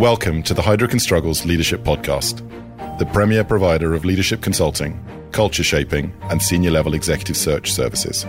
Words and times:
Welcome 0.00 0.42
to 0.44 0.54
the 0.54 0.62
Heidrick 0.62 0.98
Struggles 0.98 1.44
Leadership 1.44 1.82
Podcast, 1.82 2.38
the 2.98 3.04
premier 3.04 3.44
provider 3.44 3.92
of 3.92 4.02
leadership 4.02 4.40
consulting, 4.40 4.98
culture 5.30 5.62
shaping, 5.62 6.14
and 6.30 6.40
senior 6.40 6.70
level 6.70 6.94
executive 6.94 7.36
search 7.36 7.70
services. 7.70 8.24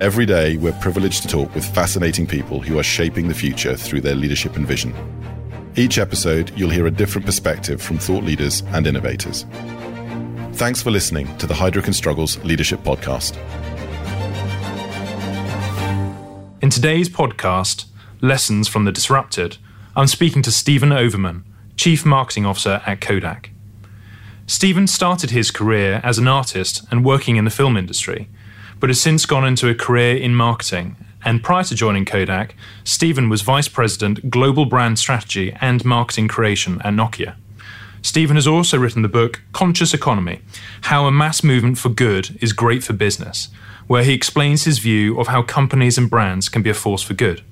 Every 0.00 0.26
day, 0.26 0.58
we're 0.58 0.78
privileged 0.80 1.22
to 1.22 1.28
talk 1.28 1.52
with 1.56 1.64
fascinating 1.64 2.28
people 2.28 2.60
who 2.60 2.78
are 2.78 2.84
shaping 2.84 3.26
the 3.26 3.34
future 3.34 3.76
through 3.76 4.02
their 4.02 4.14
leadership 4.14 4.54
and 4.54 4.64
vision. 4.64 4.94
Each 5.74 5.98
episode, 5.98 6.52
you'll 6.56 6.70
hear 6.70 6.86
a 6.86 6.90
different 6.92 7.26
perspective 7.26 7.82
from 7.82 7.98
thought 7.98 8.22
leaders 8.22 8.62
and 8.68 8.86
innovators. 8.86 9.44
Thanks 10.52 10.80
for 10.80 10.92
listening 10.92 11.36
to 11.38 11.48
the 11.48 11.54
Heidrick 11.54 11.86
and 11.86 11.96
Struggles 11.96 12.38
Leadership 12.44 12.78
Podcast. 12.84 13.36
In 16.62 16.70
today's 16.70 17.08
podcast, 17.08 17.86
Lessons 18.20 18.68
from 18.68 18.84
the 18.84 18.92
Disrupted, 18.92 19.56
I'm 19.94 20.06
speaking 20.06 20.40
to 20.42 20.50
Steven 20.50 20.90
Overman, 20.90 21.44
Chief 21.76 22.06
Marketing 22.06 22.46
Officer 22.46 22.80
at 22.86 23.02
Kodak. 23.02 23.50
Steven 24.46 24.86
started 24.86 25.32
his 25.32 25.50
career 25.50 26.00
as 26.02 26.16
an 26.16 26.26
artist 26.26 26.82
and 26.90 27.04
working 27.04 27.36
in 27.36 27.44
the 27.44 27.50
film 27.50 27.76
industry, 27.76 28.30
but 28.80 28.88
has 28.88 28.98
since 28.98 29.26
gone 29.26 29.46
into 29.46 29.68
a 29.68 29.74
career 29.74 30.16
in 30.16 30.34
marketing. 30.34 30.96
And 31.26 31.42
prior 31.42 31.64
to 31.64 31.74
joining 31.74 32.06
Kodak, 32.06 32.54
Steven 32.84 33.28
was 33.28 33.42
Vice 33.42 33.68
President, 33.68 34.30
Global 34.30 34.64
Brand 34.64 34.98
Strategy 34.98 35.54
and 35.60 35.84
Marketing 35.84 36.26
Creation 36.26 36.80
at 36.82 36.94
Nokia. 36.94 37.34
Steven 38.00 38.36
has 38.36 38.46
also 38.46 38.78
written 38.78 39.02
the 39.02 39.08
book 39.08 39.42
Conscious 39.52 39.92
Economy 39.92 40.40
How 40.84 41.04
a 41.04 41.12
Mass 41.12 41.44
Movement 41.44 41.76
for 41.76 41.90
Good 41.90 42.38
is 42.40 42.54
Great 42.54 42.82
for 42.82 42.94
Business, 42.94 43.50
where 43.88 44.04
he 44.04 44.14
explains 44.14 44.64
his 44.64 44.78
view 44.78 45.20
of 45.20 45.26
how 45.26 45.42
companies 45.42 45.98
and 45.98 46.08
brands 46.08 46.48
can 46.48 46.62
be 46.62 46.70
a 46.70 46.74
force 46.74 47.02
for 47.02 47.12
good. 47.12 47.42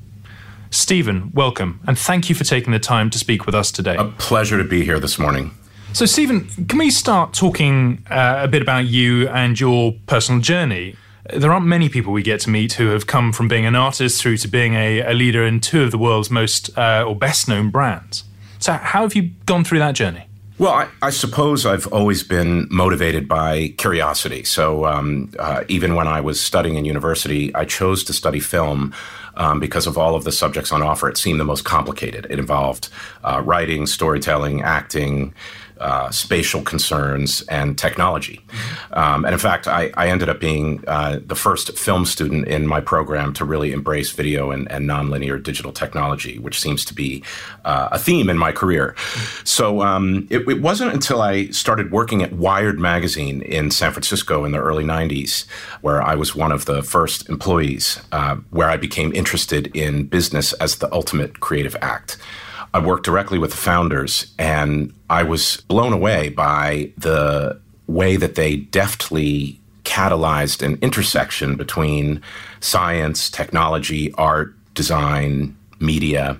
Steven, 0.70 1.33
welcome, 1.34 1.80
and 1.88 1.98
thank 1.98 2.29
you 2.29 2.34
for 2.37 2.45
taking 2.45 2.73
the 2.73 2.79
time 2.79 3.10
to 3.10 3.19
speak 3.19 3.45
with 3.45 3.57
us 3.57 3.73
today. 3.73 3.96
A 3.96 4.04
pleasure 4.04 4.57
to 4.57 4.63
be 4.63 4.85
here 4.85 5.01
this 5.01 5.18
morning. 5.18 5.51
So, 5.93 6.07
Steven, 6.07 6.46
can 6.68 6.79
we 6.79 6.90
start 6.90 7.32
talking 7.32 8.07
uh, 8.09 8.40
a 8.45 8.49
bit 8.49 8.63
about 8.63 8.87
you 8.87 9.29
and 9.29 9.59
your 9.59 9.95
personal 10.07 10.41
journey? 10.41 10.95
There 11.35 11.52
aren't 11.52 11.66
many 11.66 11.88
people 11.88 12.13
we 12.13 12.23
get 12.23 12.41
to 12.43 12.51
meet 12.51 12.74
who 12.74 12.88
have 12.88 13.09
come 13.09 13.32
from 13.32 13.48
being 13.48 13.66
an 13.66 13.74
artist 13.74 14.23
through 14.23 14.37
to 14.38 14.48
being 14.48 14.74
a, 14.74 15.01
a 15.01 15.13
leader 15.13 15.45
in 15.45 15.59
two 15.59 15.82
of 15.82 15.91
the 15.91 15.98
world's 15.98 16.30
most 16.30 16.76
uh, 16.79 17.04
or 17.07 17.16
best 17.16 17.48
known 17.48 17.71
brands. 17.71 18.23
So, 18.60 18.74
how 18.74 19.02
have 19.02 19.16
you 19.16 19.30
gone 19.46 19.65
through 19.65 19.80
that 19.80 19.96
journey? 19.96 20.26
Well, 20.59 20.73
I, 20.73 20.88
I, 21.01 21.09
suppose 21.09 21.65
I've 21.65 21.87
always 21.87 22.23
been 22.23 22.68
motivated 22.71 23.26
by 23.26 23.68
curiosity. 23.79 24.45
So 24.45 24.85
um, 24.85 25.32
uh, 25.38 25.65
even 25.68 25.95
when 25.95 26.07
I 26.07 26.21
was 26.21 26.38
studying 26.38 26.74
in 26.74 26.85
university, 26.85 27.52
I 27.54 27.65
chose 27.65 28.04
to 28.04 28.13
study 28.13 28.41
film 28.41 28.93
um, 29.36 29.60
because 29.60 29.86
of 29.86 29.96
all 29.96 30.14
of 30.14 30.24
the 30.24 30.32
subjects 30.32 30.73
on 30.73 30.82
offer. 30.82 31.09
It 31.09 31.16
seemed 31.16 31.40
the 31.40 31.45
most 31.45 31.64
complicated. 31.64 32.26
It 32.30 32.38
involved 32.38 32.88
uh, 33.24 33.42
writing, 33.45 33.86
storytelling, 33.86 34.62
acting, 34.62 35.34
uh, 35.80 36.10
spatial 36.10 36.62
concerns 36.62 37.40
and 37.42 37.78
technology. 37.78 38.40
Um, 38.92 39.24
and 39.24 39.32
in 39.32 39.38
fact, 39.38 39.66
I, 39.66 39.90
I 39.96 40.09
ended 40.09 40.28
up 40.28 40.38
being 40.38 40.84
uh, 40.86 41.20
the 41.24 41.34
first 41.34 41.76
film 41.78 42.04
student 42.04 42.46
in 42.48 42.66
my 42.66 42.80
program 42.80 43.32
to 43.34 43.45
really 43.45 43.73
embrace 43.73 44.10
video 44.10 44.51
and, 44.51 44.70
and 44.70 44.88
nonlinear 44.88 45.42
digital 45.42 45.73
technology, 45.73 46.38
which 46.38 46.60
seems 46.60 46.84
to 46.84 46.95
be 46.95 47.24
uh, 47.64 47.88
a 47.92 47.98
theme 47.98 48.28
in 48.28 48.36
my 48.36 48.52
career. 48.52 48.95
So 49.45 49.80
um, 49.82 50.26
it, 50.30 50.46
it, 50.48 50.60
wasn't 50.60 50.92
until 50.92 51.23
I 51.23 51.46
started 51.46 51.90
working 51.90 52.23
at 52.23 52.34
Wired 52.34 52.78
magazine 52.78 53.40
in 53.42 53.70
San 53.70 53.92
Francisco 53.92 54.45
in 54.45 54.52
the 54.52 54.58
early 54.58 54.84
90s, 54.84 55.46
where 55.80 56.02
I 56.02 56.14
was 56.14 56.34
one 56.34 56.52
of 56.52 56.66
the 56.66 56.82
first 56.82 57.28
employees, 57.30 58.01
uh, 58.12 58.36
where 58.51 58.68
I 58.68 58.76
became 58.76 59.12
interested 59.14 59.74
in 59.74 60.04
business 60.04 60.52
as 60.54 60.76
the 60.76 60.92
ultimate 60.92 61.40
creative 61.40 61.74
act. 61.80 62.18
I 62.73 62.79
worked 62.79 63.04
directly 63.04 63.38
with 63.38 63.51
the 63.51 63.57
founders, 63.57 64.32
and 64.38 64.93
I 65.09 65.22
was 65.22 65.62
blown 65.69 65.93
away 65.93 66.28
by 66.28 66.93
the 66.97 67.60
way 67.86 68.16
that 68.16 68.36
they 68.36 68.56
deftly 68.56 69.60
catalyzed 69.84 70.64
an 70.64 70.78
intersection 70.81 71.56
between 71.56 72.22
science, 72.60 73.28
technology, 73.28 74.12
art, 74.14 74.54
design, 74.75 75.56
media. 75.81 76.38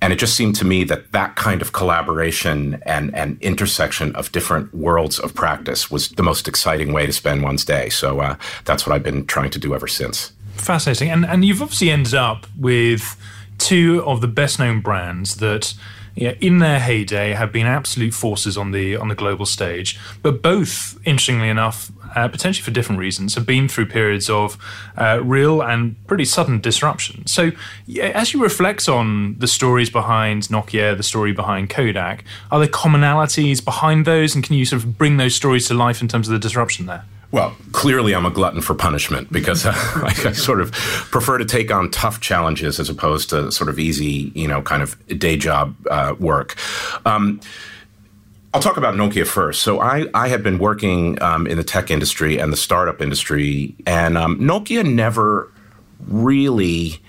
And 0.00 0.12
it 0.12 0.16
just 0.16 0.34
seemed 0.34 0.56
to 0.56 0.64
me 0.64 0.82
that 0.84 1.12
that 1.12 1.36
kind 1.36 1.62
of 1.62 1.72
collaboration 1.72 2.82
and, 2.86 3.14
and 3.14 3.40
intersection 3.40 4.14
of 4.16 4.32
different 4.32 4.74
worlds 4.74 5.18
of 5.18 5.34
practice 5.34 5.90
was 5.90 6.08
the 6.08 6.24
most 6.24 6.48
exciting 6.48 6.92
way 6.92 7.06
to 7.06 7.12
spend 7.12 7.42
one's 7.42 7.64
day. 7.64 7.88
So 7.88 8.20
uh, 8.20 8.36
that's 8.64 8.84
what 8.84 8.94
I've 8.94 9.04
been 9.04 9.26
trying 9.26 9.50
to 9.50 9.60
do 9.60 9.74
ever 9.74 9.86
since. 9.86 10.32
Fascinating. 10.54 11.10
And, 11.10 11.24
and 11.24 11.44
you've 11.44 11.62
obviously 11.62 11.90
ended 11.90 12.14
up 12.14 12.46
with 12.58 13.16
two 13.62 14.02
of 14.04 14.20
the 14.20 14.28
best 14.28 14.58
known 14.58 14.80
brands 14.80 15.36
that 15.36 15.74
in 16.16 16.58
their 16.58 16.78
heyday 16.78 17.32
have 17.32 17.52
been 17.52 17.66
absolute 17.66 18.12
forces 18.12 18.58
on 18.58 18.72
the 18.72 18.96
on 18.96 19.08
the 19.08 19.14
global 19.14 19.46
stage, 19.46 19.98
but 20.20 20.42
both, 20.42 20.98
interestingly 21.06 21.48
enough, 21.48 21.90
uh, 22.14 22.28
potentially 22.28 22.62
for 22.62 22.70
different 22.70 22.98
reasons, 22.98 23.34
have 23.34 23.46
been 23.46 23.68
through 23.68 23.86
periods 23.86 24.28
of 24.28 24.58
uh, 24.98 25.20
real 25.22 25.62
and 25.62 25.96
pretty 26.06 26.24
sudden 26.24 26.60
disruption. 26.60 27.26
So, 27.26 27.52
yeah, 27.86 28.04
as 28.04 28.34
you 28.34 28.42
reflect 28.42 28.88
on 28.88 29.38
the 29.38 29.46
stories 29.46 29.88
behind 29.88 30.42
Nokia, 30.44 30.96
the 30.96 31.02
story 31.02 31.32
behind 31.32 31.70
Kodak, 31.70 32.24
are 32.50 32.58
there 32.58 32.68
commonalities 32.68 33.64
behind 33.64 34.04
those, 34.04 34.34
and 34.34 34.44
can 34.44 34.56
you 34.56 34.66
sort 34.66 34.82
of 34.82 34.98
bring 34.98 35.16
those 35.16 35.34
stories 35.34 35.66
to 35.68 35.74
life 35.74 36.02
in 36.02 36.08
terms 36.08 36.28
of 36.28 36.32
the 36.32 36.38
disruption 36.38 36.86
there? 36.86 37.04
Well, 37.32 37.56
clearly 37.72 38.14
I'm 38.14 38.26
a 38.26 38.30
glutton 38.30 38.60
for 38.60 38.74
punishment 38.74 39.32
because 39.32 39.64
uh, 39.64 39.72
I, 39.74 40.14
I, 40.26 40.32
sort 40.32 40.60
of 40.60 40.70
prefer 40.72 41.38
to 41.38 41.46
take 41.46 41.70
on 41.70 41.90
tough 41.90 42.20
challenges 42.20 42.78
as 42.78 42.90
opposed 42.90 43.30
to 43.30 43.50
sort 43.50 43.70
of 43.70 43.78
easy, 43.78 44.30
you 44.34 44.46
know, 44.46 44.60
kind 44.60 44.82
of 44.82 44.96
day 45.18 45.36
job 45.38 45.74
uh, 45.90 46.14
work. 46.20 46.56
Um, 47.06 47.40
I'll 48.54 48.60
talk 48.60 48.76
about 48.76 48.94
Nokia 48.94 49.26
first. 49.26 49.62
So 49.62 49.80
I, 49.80 50.06
I 50.12 50.28
had 50.28 50.42
been 50.42 50.58
working 50.58 51.20
um, 51.22 51.46
in 51.46 51.56
the 51.56 51.64
tech 51.64 51.90
industry 51.90 52.38
and 52.38 52.52
the 52.52 52.56
startup 52.56 53.00
industry, 53.00 53.74
and 53.86 54.18
um, 54.18 54.38
Nokia 54.38 54.84
never 54.84 55.50
really 56.06 57.00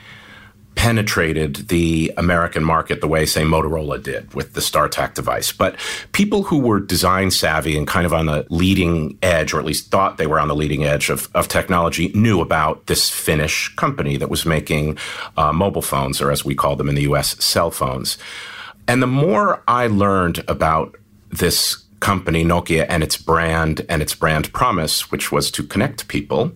penetrated 0.75 1.67
the 1.69 2.13
American 2.17 2.63
market 2.63 3.01
the 3.01 3.07
way, 3.07 3.25
say, 3.25 3.43
Motorola 3.43 4.01
did 4.01 4.33
with 4.33 4.53
the 4.53 4.61
StarTAC 4.61 5.13
device. 5.13 5.51
But 5.51 5.75
people 6.11 6.43
who 6.43 6.59
were 6.59 6.79
design 6.79 7.31
savvy 7.31 7.77
and 7.77 7.87
kind 7.87 8.05
of 8.05 8.13
on 8.13 8.25
the 8.25 8.45
leading 8.49 9.17
edge, 9.21 9.53
or 9.53 9.59
at 9.59 9.65
least 9.65 9.91
thought 9.91 10.17
they 10.17 10.27
were 10.27 10.39
on 10.39 10.47
the 10.47 10.55
leading 10.55 10.83
edge 10.83 11.09
of, 11.09 11.29
of 11.35 11.47
technology, 11.47 12.09
knew 12.09 12.41
about 12.41 12.87
this 12.87 13.09
Finnish 13.09 13.73
company 13.75 14.17
that 14.17 14.29
was 14.29 14.45
making 14.45 14.97
uh, 15.37 15.53
mobile 15.53 15.81
phones, 15.81 16.21
or 16.21 16.31
as 16.31 16.43
we 16.43 16.55
call 16.55 16.75
them 16.75 16.89
in 16.89 16.95
the 16.95 17.03
US, 17.03 17.43
cell 17.43 17.71
phones. 17.71 18.17
And 18.87 19.01
the 19.01 19.07
more 19.07 19.63
I 19.67 19.87
learned 19.87 20.43
about 20.47 20.97
this 21.29 21.83
company, 21.99 22.43
Nokia, 22.43 22.85
and 22.89 23.01
its 23.01 23.15
brand 23.15 23.85
and 23.87 24.01
its 24.01 24.13
brand 24.13 24.51
promise, 24.51 25.09
which 25.09 25.31
was 25.31 25.49
to 25.51 25.63
connect 25.63 26.07
people, 26.09 26.51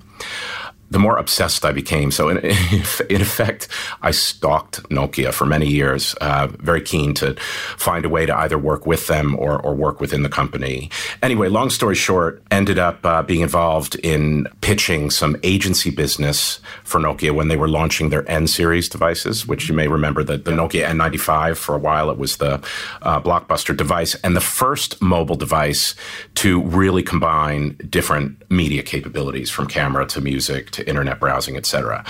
the 0.89 0.99
more 0.99 1.17
obsessed 1.17 1.65
I 1.65 1.71
became. 1.71 2.11
So, 2.11 2.29
in, 2.29 2.37
in 3.09 3.21
effect, 3.21 3.67
I 4.01 4.11
stalked 4.11 4.83
Nokia 4.89 5.33
for 5.33 5.45
many 5.45 5.67
years, 5.67 6.15
uh, 6.21 6.47
very 6.59 6.81
keen 6.81 7.13
to 7.15 7.35
find 7.77 8.05
a 8.05 8.09
way 8.09 8.25
to 8.25 8.37
either 8.37 8.57
work 8.57 8.85
with 8.85 9.07
them 9.07 9.35
or, 9.37 9.61
or 9.61 9.75
work 9.75 9.99
within 9.99 10.23
the 10.23 10.29
company. 10.29 10.89
Anyway, 11.21 11.49
long 11.49 11.69
story 11.69 11.95
short, 11.95 12.41
ended 12.51 12.79
up 12.79 13.05
uh, 13.05 13.21
being 13.23 13.41
involved 13.41 13.95
in 13.95 14.47
pitching 14.61 15.09
some 15.09 15.35
agency 15.43 15.89
business 15.89 16.59
for 16.83 16.99
Nokia 16.99 17.33
when 17.33 17.47
they 17.47 17.57
were 17.57 17.67
launching 17.67 18.09
their 18.09 18.29
N 18.29 18.47
series 18.47 18.87
devices, 18.87 19.45
which 19.45 19.67
you 19.67 19.75
may 19.75 19.87
remember 19.87 20.23
the, 20.23 20.37
the 20.37 20.51
Nokia 20.51 20.87
N95. 20.87 21.57
For 21.57 21.75
a 21.75 21.79
while, 21.79 22.09
it 22.09 22.17
was 22.17 22.37
the 22.37 22.55
uh, 23.01 23.19
blockbuster 23.21 23.75
device 23.75 24.15
and 24.15 24.35
the 24.35 24.41
first 24.41 25.01
mobile 25.01 25.35
device 25.35 25.95
to 26.35 26.61
really 26.63 27.03
combine 27.03 27.77
different 27.89 28.49
media 28.49 28.83
capabilities 28.83 29.49
from 29.49 29.67
camera 29.67 30.05
to 30.07 30.21
music 30.21 30.71
to 30.71 30.76
internet 30.85 31.19
browsing, 31.19 31.55
et 31.55 31.65
cetera. 31.65 32.03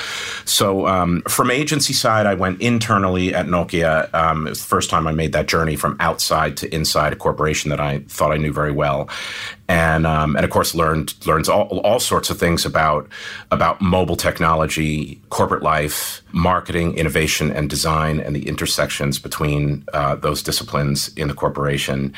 So 0.45 0.87
um, 0.87 1.21
from 1.27 1.51
agency 1.51 1.93
side, 1.93 2.25
I 2.25 2.33
went 2.33 2.59
internally 2.61 3.35
at 3.35 3.45
Nokia. 3.45 4.11
Um, 4.13 4.47
it 4.47 4.49
was 4.49 4.61
the 4.61 4.67
first 4.67 4.89
time 4.89 5.05
I 5.05 5.11
made 5.11 5.33
that 5.33 5.47
journey 5.47 5.75
from 5.75 5.95
outside 5.99 6.57
to 6.57 6.73
inside 6.73 7.13
a 7.13 7.15
corporation 7.15 7.69
that 7.69 7.79
I 7.79 7.99
thought 8.07 8.31
I 8.31 8.37
knew 8.37 8.51
very 8.51 8.71
well 8.71 9.09
and 9.67 10.07
um, 10.07 10.35
and 10.35 10.45
of 10.45 10.51
course 10.51 10.73
learned 10.73 11.13
learns 11.25 11.49
all, 11.49 11.79
all 11.79 11.99
sorts 11.99 12.29
of 12.29 12.39
things 12.39 12.65
about 12.65 13.07
about 13.51 13.81
mobile 13.81 14.15
technology, 14.15 15.21
corporate 15.29 15.63
life, 15.63 16.21
marketing, 16.31 16.95
innovation, 16.95 17.51
and 17.51 17.69
design, 17.69 18.19
and 18.19 18.35
the 18.35 18.47
intersections 18.47 19.19
between 19.19 19.83
uh, 19.93 20.15
those 20.15 20.41
disciplines 20.41 21.09
in 21.15 21.27
the 21.27 21.33
corporation, 21.33 22.13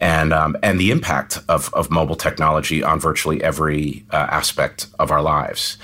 and 0.00 0.32
um, 0.32 0.56
and 0.62 0.80
the 0.80 0.90
impact 0.90 1.38
of 1.48 1.72
of 1.74 1.90
mobile 1.90 2.16
technology 2.16 2.82
on 2.82 2.98
virtually 2.98 3.42
every 3.42 4.04
uh, 4.10 4.16
aspect 4.16 4.88
of 4.98 5.10
our 5.10 5.22
lives. 5.22 5.78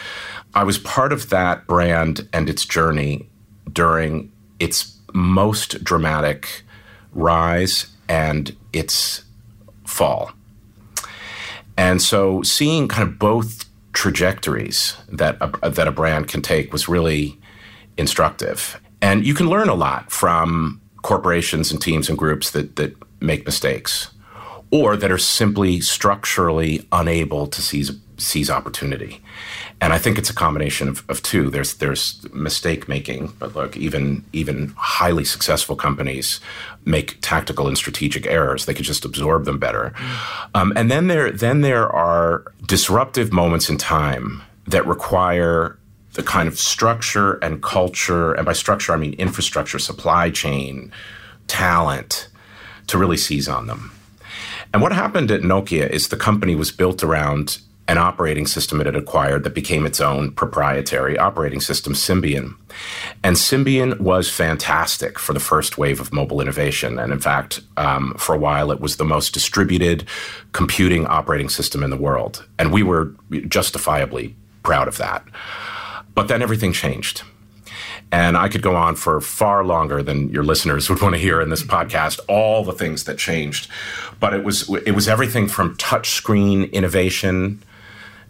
I 0.54 0.64
was 0.64 0.78
part 0.78 1.12
of 1.12 1.30
that 1.30 1.66
brand 1.66 2.28
and 2.32 2.48
its 2.48 2.64
journey 2.64 3.28
during 3.72 4.30
its 4.60 4.96
most 5.12 5.82
dramatic 5.82 6.62
rise 7.12 7.86
and 8.08 8.56
its 8.72 9.24
fall. 9.84 10.32
And 11.76 12.00
so 12.00 12.42
seeing 12.42 12.88
kind 12.88 13.08
of 13.08 13.18
both 13.18 13.64
trajectories 13.92 14.96
that 15.08 15.36
a, 15.40 15.70
that 15.70 15.88
a 15.88 15.92
brand 15.92 16.28
can 16.28 16.42
take 16.42 16.72
was 16.72 16.88
really 16.88 17.38
instructive. 17.96 18.80
And 19.00 19.26
you 19.26 19.34
can 19.34 19.48
learn 19.48 19.68
a 19.68 19.74
lot 19.74 20.10
from 20.10 20.80
corporations 21.02 21.70
and 21.70 21.80
teams 21.80 22.08
and 22.08 22.18
groups 22.18 22.50
that, 22.52 22.76
that 22.76 22.94
make 23.20 23.44
mistakes 23.44 24.10
or 24.70 24.96
that 24.96 25.10
are 25.10 25.18
simply 25.18 25.80
structurally 25.80 26.86
unable 26.90 27.46
to 27.46 27.62
seize, 27.62 27.92
seize 28.16 28.50
opportunity. 28.50 29.22
And 29.84 29.92
I 29.92 29.98
think 29.98 30.16
it's 30.16 30.30
a 30.30 30.34
combination 30.34 30.88
of, 30.88 31.04
of 31.10 31.22
two. 31.22 31.50
There's 31.50 31.74
there's 31.74 32.18
mistake 32.32 32.88
making, 32.88 33.34
but 33.38 33.54
look, 33.54 33.76
even 33.76 34.24
even 34.32 34.72
highly 34.78 35.26
successful 35.26 35.76
companies 35.76 36.40
make 36.86 37.18
tactical 37.20 37.68
and 37.68 37.76
strategic 37.76 38.26
errors. 38.26 38.64
They 38.64 38.72
could 38.72 38.86
just 38.86 39.04
absorb 39.04 39.44
them 39.44 39.58
better. 39.58 39.92
Mm. 39.94 40.50
Um, 40.54 40.72
and 40.74 40.90
then 40.90 41.08
there 41.08 41.30
then 41.30 41.60
there 41.60 41.86
are 41.94 42.46
disruptive 42.66 43.30
moments 43.30 43.68
in 43.68 43.76
time 43.76 44.40
that 44.66 44.86
require 44.86 45.78
the 46.14 46.22
kind 46.22 46.48
of 46.48 46.58
structure 46.58 47.34
and 47.42 47.62
culture, 47.62 48.32
and 48.32 48.46
by 48.46 48.54
structure 48.54 48.94
I 48.94 48.96
mean 48.96 49.12
infrastructure, 49.14 49.78
supply 49.78 50.30
chain, 50.30 50.92
talent, 51.46 52.28
to 52.86 52.96
really 52.96 53.18
seize 53.18 53.48
on 53.48 53.66
them. 53.66 53.92
And 54.72 54.80
what 54.80 54.92
happened 54.92 55.30
at 55.30 55.42
Nokia 55.42 55.90
is 55.90 56.08
the 56.08 56.16
company 56.16 56.54
was 56.54 56.70
built 56.70 57.04
around 57.04 57.58
an 57.86 57.98
operating 57.98 58.46
system 58.46 58.80
it 58.80 58.86
had 58.86 58.96
acquired 58.96 59.44
that 59.44 59.54
became 59.54 59.84
its 59.84 60.00
own 60.00 60.30
proprietary 60.30 61.18
operating 61.18 61.60
system, 61.60 61.92
Symbian. 61.92 62.54
And 63.22 63.36
Symbian 63.36 64.00
was 64.00 64.30
fantastic 64.30 65.18
for 65.18 65.34
the 65.34 65.40
first 65.40 65.76
wave 65.76 66.00
of 66.00 66.12
mobile 66.12 66.40
innovation. 66.40 66.98
And 66.98 67.12
in 67.12 67.20
fact, 67.20 67.60
um, 67.76 68.14
for 68.14 68.34
a 68.34 68.38
while, 68.38 68.70
it 68.70 68.80
was 68.80 68.96
the 68.96 69.04
most 69.04 69.34
distributed 69.34 70.08
computing 70.52 71.06
operating 71.06 71.50
system 71.50 71.82
in 71.82 71.90
the 71.90 71.96
world. 71.96 72.46
And 72.58 72.72
we 72.72 72.82
were 72.82 73.12
justifiably 73.48 74.34
proud 74.62 74.88
of 74.88 74.96
that. 74.96 75.22
But 76.14 76.28
then 76.28 76.40
everything 76.40 76.72
changed. 76.72 77.22
And 78.10 78.36
I 78.36 78.48
could 78.48 78.62
go 78.62 78.76
on 78.76 78.96
for 78.96 79.20
far 79.20 79.64
longer 79.64 80.02
than 80.02 80.30
your 80.30 80.44
listeners 80.44 80.88
would 80.88 81.02
want 81.02 81.14
to 81.16 81.20
hear 81.20 81.40
in 81.40 81.50
this 81.50 81.62
podcast, 81.62 82.20
all 82.28 82.64
the 82.64 82.72
things 82.72 83.04
that 83.04 83.18
changed. 83.18 83.68
But 84.20 84.34
it 84.34 84.44
was 84.44 84.70
it 84.86 84.92
was 84.92 85.08
everything 85.08 85.48
from 85.48 85.76
touchscreen 85.76 86.70
innovation 86.72 87.62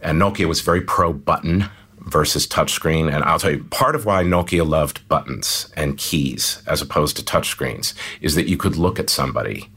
and 0.04 0.20
Nokia 0.20 0.46
was 0.46 0.60
very 0.60 0.82
pro 0.82 1.12
button 1.12 1.68
versus 1.98 2.46
touchscreen. 2.46 3.12
And 3.12 3.24
I'll 3.24 3.38
tell 3.38 3.50
you, 3.50 3.64
part 3.64 3.94
of 3.94 4.04
why 4.04 4.22
Nokia 4.22 4.68
loved 4.68 5.06
buttons 5.08 5.72
and 5.76 5.96
keys 5.96 6.62
as 6.66 6.82
opposed 6.82 7.16
to 7.16 7.24
touchscreens 7.24 7.94
is 8.20 8.34
that 8.34 8.46
you 8.46 8.56
could 8.56 8.76
look 8.76 9.00
at 9.00 9.10
somebody 9.10 9.70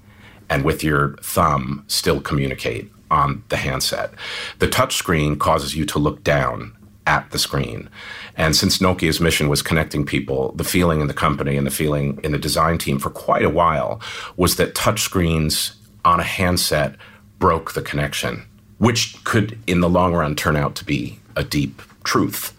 and 0.50 0.64
with 0.64 0.84
your 0.84 1.16
thumb 1.18 1.84
still 1.88 2.22
communicate 2.22 2.92
on 3.10 3.44
the 3.50 3.58
handset. 3.58 4.12
The 4.60 4.68
touchscreen 4.68 5.40
causes 5.40 5.76
you 5.76 5.86
to 5.86 6.00
look 6.00 6.24
down 6.24 6.74
at 7.06 7.32
the 7.32 7.40
screen. 7.40 7.90
And 8.36 8.54
since 8.54 8.80
Nokia's 8.80 9.22
mission 9.22 9.48
was 9.48 9.62
connecting 9.62 10.06
people, 10.06 10.52
the 10.54 10.66
feeling 10.66 11.00
in 11.00 11.08
the 11.08 11.14
company 11.14 11.56
and 11.56 11.66
the 11.66 11.72
feeling 11.72 12.20
in 12.22 12.34
the 12.34 12.38
design 12.38 12.78
team 12.78 13.00
for 13.00 13.10
quite 13.10 13.46
a 13.46 13.50
while 13.50 14.02
was 14.36 14.58
that 14.58 14.76
touchscreens 14.76 15.76
on 16.04 16.20
a 16.20 16.24
handset 16.24 16.96
broke 17.40 17.74
the 17.74 17.82
connection 17.82 18.44
which 18.78 19.24
could, 19.24 19.58
in 19.68 19.82
the 19.82 19.90
long 19.90 20.14
run, 20.14 20.36
turn 20.36 20.56
out 20.56 20.76
to 20.76 20.86
be 20.86 21.20
a 21.36 21.44
deep 21.44 21.82
truth 22.04 22.57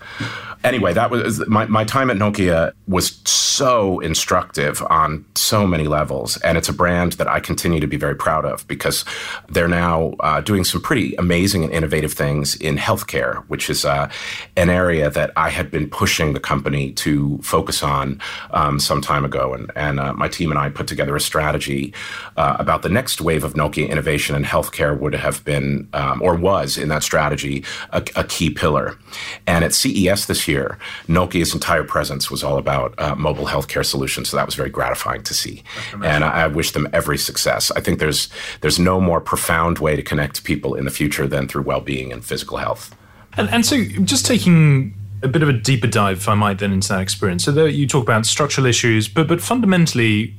anyway, 0.64 0.92
that 0.92 1.10
was 1.10 1.46
my, 1.48 1.66
my 1.66 1.84
time 1.84 2.10
at 2.10 2.16
Nokia 2.16 2.72
was 2.86 3.20
so 3.24 4.00
instructive 4.00 4.82
on 4.88 5.24
so 5.34 5.66
many 5.66 5.86
levels. 5.86 6.36
And 6.38 6.56
it's 6.58 6.68
a 6.68 6.72
brand 6.72 7.12
that 7.12 7.28
I 7.28 7.40
continue 7.40 7.80
to 7.80 7.86
be 7.86 7.96
very 7.96 8.14
proud 8.14 8.44
of 8.44 8.66
because 8.68 9.04
they're 9.48 9.68
now 9.68 10.14
uh, 10.20 10.40
doing 10.40 10.64
some 10.64 10.80
pretty 10.80 11.14
amazing 11.16 11.64
and 11.64 11.72
innovative 11.72 12.12
things 12.12 12.56
in 12.56 12.76
healthcare, 12.76 13.44
which 13.48 13.70
is 13.70 13.84
uh, 13.84 14.10
an 14.56 14.70
area 14.70 15.10
that 15.10 15.32
I 15.36 15.50
had 15.50 15.70
been 15.70 15.88
pushing 15.88 16.32
the 16.32 16.40
company 16.40 16.92
to 16.92 17.38
focus 17.42 17.82
on 17.82 18.20
um, 18.50 18.78
some 18.80 19.00
time 19.00 19.24
ago. 19.24 19.54
And, 19.54 19.70
and 19.74 20.00
uh, 20.00 20.12
my 20.12 20.28
team 20.28 20.50
and 20.50 20.58
I 20.58 20.68
put 20.68 20.86
together 20.86 21.16
a 21.16 21.20
strategy 21.20 21.94
uh, 22.36 22.56
about 22.58 22.82
the 22.82 22.88
next 22.88 23.20
wave 23.20 23.44
of 23.44 23.54
Nokia 23.54 23.88
innovation 23.88 24.36
in 24.36 24.44
healthcare 24.44 24.98
would 24.98 25.14
have 25.14 25.44
been, 25.44 25.88
um, 25.92 26.22
or 26.22 26.34
was 26.34 26.78
in 26.78 26.88
that 26.88 27.02
strategy, 27.02 27.64
a, 27.90 28.04
a 28.16 28.24
key 28.24 28.50
pillar. 28.50 28.98
And 29.46 29.64
at 29.64 29.72
CES 29.98 30.26
this 30.26 30.48
year, 30.48 30.78
Nokia's 31.08 31.54
entire 31.54 31.84
presence 31.84 32.30
was 32.30 32.44
all 32.44 32.58
about 32.58 32.94
uh, 32.98 33.14
mobile 33.14 33.46
healthcare 33.46 33.84
solutions. 33.84 34.28
So 34.28 34.36
that 34.36 34.46
was 34.46 34.54
very 34.54 34.70
gratifying 34.70 35.22
to 35.24 35.34
see, 35.34 35.62
and 36.02 36.24
I, 36.24 36.44
I, 36.44 36.46
wish 36.46 36.72
them 36.72 36.88
every 36.92 37.18
success. 37.18 37.70
I 37.72 37.80
think 37.80 37.98
there's 37.98 38.28
there's 38.60 38.78
no 38.78 39.00
more 39.00 39.20
profound 39.20 39.78
way 39.78 39.96
to 39.96 40.02
connect 40.02 40.44
people 40.44 40.74
in 40.74 40.84
the 40.84 40.90
future 40.90 41.26
than 41.26 41.48
through 41.48 41.62
well-being 41.62 42.12
and 42.12 42.24
physical 42.24 42.58
health. 42.58 42.94
And, 43.36 43.48
and 43.50 43.64
so, 43.64 43.84
just 43.84 44.26
taking 44.26 44.94
a 45.22 45.28
bit 45.28 45.42
of 45.42 45.48
a 45.48 45.52
deeper 45.52 45.86
dive, 45.86 46.18
if 46.18 46.28
I 46.28 46.34
might, 46.34 46.58
then 46.58 46.72
into 46.72 46.88
that 46.88 47.00
experience. 47.00 47.44
So 47.44 47.52
there, 47.52 47.68
you 47.68 47.86
talk 47.86 48.02
about 48.02 48.26
structural 48.26 48.66
issues, 48.66 49.08
but 49.08 49.28
but 49.28 49.40
fundamentally, 49.40 50.34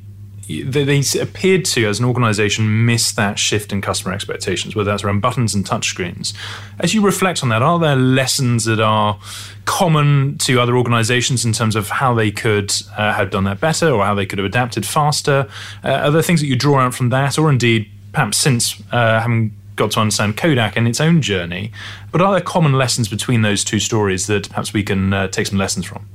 they, 0.50 1.04
appeared 1.22 1.64
to, 1.66 1.86
as 1.86 2.00
an 2.00 2.06
organization, 2.06 2.86
miss 2.86 3.12
that 3.12 3.38
shift 3.38 3.72
in 3.72 3.82
customer 3.82 4.14
expectations, 4.14 4.76
whether 4.76 4.90
that's 4.90 5.04
around 5.04 5.20
buttons 5.20 5.54
and 5.54 5.64
touchscreens. 5.64 6.34
As 6.80 6.94
you 6.94 7.02
reflect 7.02 7.44
on 7.44 7.50
that, 7.50 7.62
are 7.62 7.78
there 7.78 7.96
lessons 7.96 8.66
that 8.66 8.80
are 8.80 9.20
common 9.66 10.38
to 10.40 10.60
other 10.60 10.76
organizations 10.76 11.46
in 11.46 11.54
terms 11.54 11.76
of 11.76 11.90
how 11.90 12.16
they 12.16 12.32
could 12.32 12.74
uh, 12.98 13.14
have 13.14 13.30
done 13.30 13.44
that 13.44 13.60
better 13.60 13.92
or 13.92 14.04
how 14.04 14.16
they 14.16 14.26
could 14.26 14.40
have 14.40 14.46
adapted 14.46 14.86
faster? 14.86 15.48
Uh, 15.84 15.90
are 15.90 16.12
there 16.12 16.24
things 16.24 16.42
that 16.42 16.48
you 16.48 16.56
draw 16.56 16.80
out 16.80 16.96
from 16.96 17.10
that, 17.10 17.38
or 17.38 17.50
indeed, 17.50 17.88
perhaps 18.12 18.38
since 18.40 18.82
uh, 18.92 19.20
having 19.22 19.56
got 19.76 19.92
to 19.92 20.00
understand 20.00 20.36
Kodak 20.36 20.76
and 20.76 20.88
its 20.88 21.00
own 21.00 21.22
journey, 21.22 21.72
but 22.12 22.22
are 22.22 22.32
there 22.34 22.42
common 22.42 22.74
lessons 22.74 23.08
between 23.08 23.44
those 23.44 23.64
two 23.64 23.80
stories 23.80 24.28
that 24.28 24.50
perhaps 24.50 24.74
we 24.74 24.84
can 24.84 25.14
uh, 25.14 25.28
take 25.28 25.48
some 25.48 25.58
lessons 25.58 25.86
from? 25.86 26.06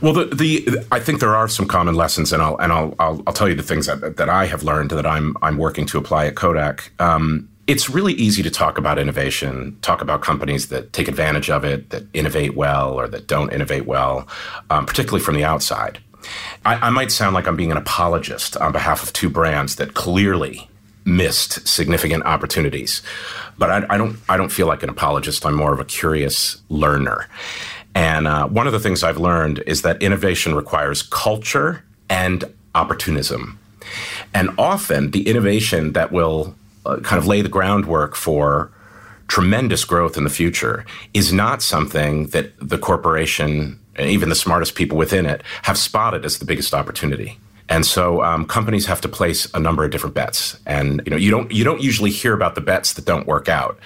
Well, 0.00 0.12
the, 0.12 0.24
the 0.24 0.86
I 0.90 1.00
think 1.00 1.20
there 1.20 1.34
are 1.34 1.48
some 1.48 1.66
common 1.66 1.94
lessons, 1.94 2.32
and 2.32 2.42
I'll 2.42 2.56
and 2.58 2.72
I'll 2.72 2.94
I'll, 2.98 3.22
I'll 3.26 3.32
tell 3.32 3.48
you 3.48 3.54
the 3.54 3.62
things 3.62 3.86
that, 3.86 4.16
that 4.16 4.28
I 4.28 4.46
have 4.46 4.62
learned 4.62 4.90
that 4.90 5.06
I'm 5.06 5.36
I'm 5.42 5.58
working 5.58 5.86
to 5.86 5.98
apply 5.98 6.26
at 6.26 6.34
Kodak. 6.34 6.92
Um, 6.98 7.48
it's 7.66 7.88
really 7.88 8.14
easy 8.14 8.42
to 8.42 8.50
talk 8.50 8.78
about 8.78 8.98
innovation, 8.98 9.78
talk 9.80 10.02
about 10.02 10.22
companies 10.22 10.68
that 10.70 10.92
take 10.92 11.06
advantage 11.06 11.50
of 11.50 11.64
it, 11.64 11.90
that 11.90 12.02
innovate 12.12 12.56
well 12.56 12.92
or 12.92 13.06
that 13.06 13.28
don't 13.28 13.52
innovate 13.52 13.86
well, 13.86 14.26
um, 14.70 14.86
particularly 14.86 15.22
from 15.22 15.36
the 15.36 15.44
outside. 15.44 16.00
I, 16.64 16.74
I 16.88 16.90
might 16.90 17.12
sound 17.12 17.34
like 17.34 17.46
I'm 17.46 17.56
being 17.56 17.70
an 17.70 17.76
apologist 17.76 18.56
on 18.56 18.72
behalf 18.72 19.04
of 19.04 19.12
two 19.12 19.30
brands 19.30 19.76
that 19.76 19.94
clearly 19.94 20.68
missed 21.04 21.66
significant 21.66 22.24
opportunities. 22.24 23.02
But 23.56 23.70
I, 23.70 23.94
I, 23.94 23.98
don't 23.98 24.16
I 24.28 24.36
don't 24.36 24.50
feel 24.50 24.66
like 24.66 24.82
an 24.82 24.88
apologist. 24.88 25.46
I'm 25.46 25.54
more 25.54 25.72
of 25.72 25.80
a 25.80 25.84
curious 25.84 26.60
learner. 26.68 27.28
And 27.94 28.26
uh, 28.26 28.46
one 28.48 28.66
of 28.66 28.72
the 28.72 28.80
things 28.80 29.02
I've 29.02 29.18
learned 29.18 29.62
is 29.66 29.82
that 29.82 30.02
innovation 30.02 30.54
requires 30.54 31.02
culture 31.02 31.84
and 32.08 32.44
opportunism. 32.74 33.58
And 34.32 34.50
often 34.58 35.10
the 35.10 35.26
innovation 35.28 35.92
that 35.92 36.12
will 36.12 36.54
uh, 36.86 36.98
kind 36.98 37.18
of 37.18 37.26
lay 37.26 37.42
the 37.42 37.48
groundwork 37.48 38.14
for 38.14 38.70
tremendous 39.28 39.84
growth 39.84 40.16
in 40.16 40.24
the 40.24 40.30
future 40.30 40.84
is 41.14 41.32
not 41.32 41.62
something 41.62 42.26
that 42.28 42.52
the 42.60 42.78
corporation 42.78 43.78
and 43.96 44.10
even 44.10 44.28
the 44.28 44.34
smartest 44.34 44.74
people 44.74 44.96
within 44.96 45.26
it 45.26 45.42
have 45.62 45.78
spotted 45.78 46.24
as 46.24 46.38
the 46.38 46.44
biggest 46.44 46.74
opportunity. 46.74 47.38
And 47.68 47.86
so 47.86 48.22
um, 48.22 48.46
companies 48.46 48.86
have 48.86 49.00
to 49.02 49.08
place 49.08 49.48
a 49.54 49.60
number 49.60 49.84
of 49.84 49.92
different 49.92 50.14
bets. 50.14 50.58
And 50.66 51.00
you 51.06 51.10
know, 51.10 51.16
you 51.16 51.30
don't 51.30 51.50
you 51.52 51.62
don't 51.62 51.80
usually 51.80 52.10
hear 52.10 52.34
about 52.34 52.56
the 52.56 52.60
bets 52.60 52.94
that 52.94 53.04
don't 53.04 53.26
work 53.26 53.48
out. 53.48 53.78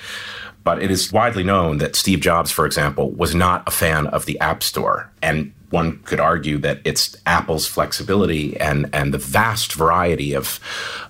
But 0.64 0.83
it 0.83 0.90
is 0.90 1.12
widely 1.12 1.44
known 1.44 1.78
that 1.78 1.94
Steve 1.94 2.21
Jobs, 2.21 2.50
for 2.50 2.64
example, 2.66 3.11
was 3.11 3.35
not 3.35 3.68
a 3.68 3.71
fan 3.71 4.06
of 4.09 4.25
the 4.25 4.38
App 4.40 4.62
Store. 4.62 5.11
And 5.23 5.52
one 5.71 5.99
could 6.04 6.21
argue 6.21 6.59
that 6.59 6.80
it's 6.85 7.16
Apple's 7.26 7.66
flexibility 7.66 8.59
and, 8.59 8.88
and 8.92 9.12
the 9.12 9.18
vast 9.18 9.75
variety 9.75 10.33
of 10.33 10.59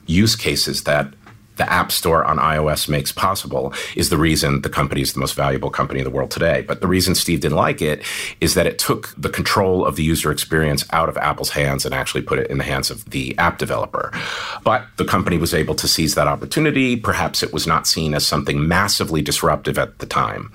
use 0.07 0.35
cases 0.35 0.85
that 0.85 1.15
the 1.57 1.71
App 1.71 1.93
Store 1.93 2.25
on 2.25 2.39
iOS 2.39 2.89
makes 2.89 3.13
possible 3.13 3.73
is 3.97 4.11
the 4.11 4.17
reason 4.17 4.63
the 4.63 4.69
company 4.69 5.01
is 5.01 5.13
the 5.13 5.21
most 5.21 5.35
valuable 5.35 5.71
company 5.71 6.01
in 6.01 6.05
the 6.05 6.11
world 6.11 6.31
today. 6.31 6.65
But 6.67 6.81
the 6.81 6.87
reason 6.87 7.15
Steve 7.15 7.41
didn't 7.41 7.57
like 7.57 7.81
it 7.81 8.03
is 8.41 8.55
that 8.55 8.67
it 8.67 8.79
took 8.79 9.15
the 9.17 9.29
control 9.29 9.87
of 9.87 9.97
the 9.97 10.03
user 10.03 10.31
experience 10.31 10.85
out 10.91 11.09
of 11.09 11.17
Apple's 11.17 11.51
hands 11.51 11.85
and 11.85 11.95
actually 11.95 12.23
put 12.23 12.39
it 12.39 12.51
in 12.51 12.59
the 12.59 12.65
hands 12.65 12.91
of 12.91 13.05
the 13.11 13.37
app 13.39 13.59
developer. 13.59 14.11
But 14.65 14.87
the 14.97 15.05
company 15.05 15.39
was 15.39 15.55
able 15.55 15.75
to 15.77 15.89
seize 15.89 16.15
that 16.15 16.27
opportunity. 16.27 16.97
Perhaps 16.97 17.43
it 17.43 17.53
was 17.53 17.67
not 17.67 17.87
seen 17.87 18.15
as 18.15 18.27
something 18.27 18.67
massively 18.67 19.23
disruptive 19.23 19.79
at 19.79 19.99
the 19.99 20.07
time. 20.07 20.53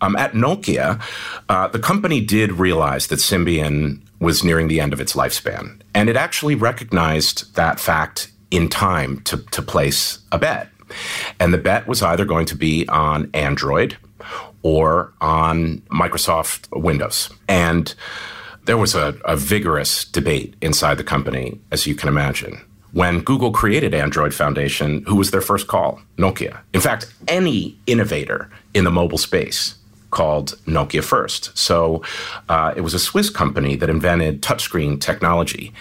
Um, 0.00 0.16
at 0.16 0.32
Nokia, 0.32 1.00
uh, 1.48 1.68
the 1.68 1.78
company 1.78 2.20
did 2.20 2.52
realize 2.52 3.06
that 3.08 3.18
Symbian 3.18 4.00
was 4.20 4.44
nearing 4.44 4.68
the 4.68 4.80
end 4.80 4.92
of 4.92 5.00
its 5.00 5.14
lifespan. 5.14 5.80
And 5.94 6.08
it 6.08 6.16
actually 6.16 6.54
recognized 6.54 7.54
that 7.56 7.80
fact 7.80 8.31
in 8.52 8.68
time 8.68 9.18
to, 9.22 9.38
to 9.50 9.62
place 9.62 10.18
a 10.30 10.38
bet. 10.38 10.68
And 11.40 11.52
the 11.52 11.58
bet 11.58 11.88
was 11.88 12.02
either 12.02 12.24
going 12.24 12.46
to 12.46 12.54
be 12.54 12.86
on 12.88 13.30
Android 13.34 13.96
or 14.62 15.12
on 15.20 15.78
Microsoft 15.90 16.68
Windows. 16.70 17.30
And 17.48 17.92
there 18.66 18.76
was 18.76 18.94
a, 18.94 19.16
a, 19.24 19.36
vigorous 19.36 20.04
debate 20.04 20.54
inside 20.60 20.98
the 20.98 21.04
company, 21.04 21.58
as 21.72 21.86
you 21.86 21.96
can 21.96 22.08
imagine. 22.08 22.60
When 22.92 23.20
Google 23.20 23.52
created 23.52 23.94
Android 23.94 24.34
Foundation, 24.34 25.02
who 25.08 25.16
was 25.16 25.30
their 25.30 25.40
first 25.40 25.66
call? 25.66 26.00
Nokia. 26.18 26.60
In 26.74 26.80
fact, 26.80 27.12
any 27.26 27.76
innovator 27.86 28.50
in 28.74 28.84
the 28.84 28.90
mobile 28.90 29.18
space 29.18 29.76
called 30.10 30.58
Nokia 30.66 31.02
First. 31.02 31.56
So 31.56 32.02
uh, 32.50 32.74
it 32.76 32.82
was 32.82 32.92
a 32.92 32.98
Swiss 32.98 33.30
company 33.30 33.76
that 33.76 33.88
invented 33.88 34.42
touchscreen 34.42 35.00
technology, 35.00 35.72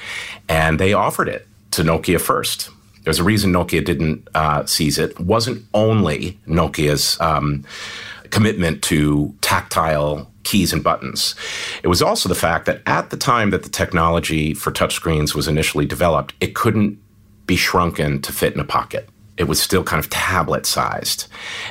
and 0.48 0.80
they 0.80 0.94
offered 0.94 1.28
it 1.28 1.48
to 1.72 1.84
Nokia 1.84 2.20
first. 2.20 2.70
There's 3.04 3.20
a 3.20 3.24
reason 3.24 3.52
Nokia 3.52 3.84
didn't 3.84 4.28
uh, 4.36 4.66
seize 4.66 5.00
it. 5.00 5.20
wasn't 5.20 5.66
only 5.74 6.40
Nokia's 6.48 7.20
um, 7.20 7.64
commitment 8.30 8.84
to 8.84 9.34
tactile 9.42 10.32
keys 10.44 10.72
and 10.74 10.84
buttons. 10.84 11.36
It 11.84 11.88
was 11.88 12.02
also 12.02 12.30
the 12.30 12.36
fact 12.36 12.66
that 12.66 12.82
at 12.86 13.10
the 13.10 13.18
time 13.18 13.50
that 13.52 13.64
the 13.64 13.70
technology 13.70 14.54
for 14.54 14.72
touchscreens 14.72 15.34
was 15.34 15.48
initially 15.48 15.86
developed, 15.86 16.34
it 16.40 16.56
couldn't 16.56 17.00
be 17.48 17.56
shrunken 17.56 18.22
to 18.22 18.32
fit 18.32 18.54
in 18.54 18.60
a 18.60 18.66
pocket 18.66 19.10
it 19.42 19.48
was 19.48 19.60
still 19.60 19.84
kind 19.84 20.00
of 20.00 20.08
tablet 20.10 20.68
sized. 20.68 21.28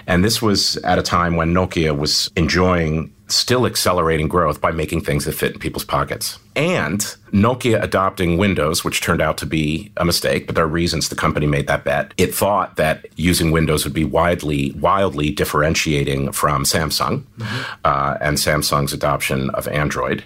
And 0.09 0.25
this 0.25 0.43
was 0.43 0.77
at 0.79 0.99
a 0.99 1.03
time 1.03 1.37
when 1.37 1.55
Nokia 1.55 1.97
was 1.97 2.29
enjoying 2.35 3.15
still 3.31 3.67
accelerating 3.67 4.29
growth 4.29 4.61
by 4.61 4.71
making 4.71 5.03
things 5.03 5.25
that 5.25 5.33
fit 5.33 5.53
in 5.53 5.59
people's 5.59 5.85
pockets. 5.85 6.39
And 6.57 7.01
Nokia 7.33 7.83
adopting 7.83 8.37
Windows, 8.37 8.85
which 8.85 9.01
turned 9.01 9.23
out 9.23 9.39
to 9.39 9.47
be 9.47 9.93
a 9.97 10.05
mistake, 10.05 10.47
but 10.47 10.55
there 10.55 10.65
are 10.65 10.69
reasons 10.69 11.09
the 11.09 11.15
company 11.15 11.47
made 11.47 11.67
that 11.69 11.85
bet. 11.85 12.13
It 12.17 12.35
thought 12.35 12.77
that 12.77 13.07
using 13.17 13.51
Windows 13.51 13.85
would 13.85 13.95
be 13.95 14.05
widely, 14.05 14.73
wildly 14.73 15.31
differentiating 15.31 16.33
from 16.33 16.65
Samsung 16.65 17.23
mm-hmm. 17.39 17.81
uh, 17.85 18.17
and 18.21 18.37
Samsung's 18.37 18.93
adoption 18.93 19.51
of 19.51 19.69
Android. 19.69 20.25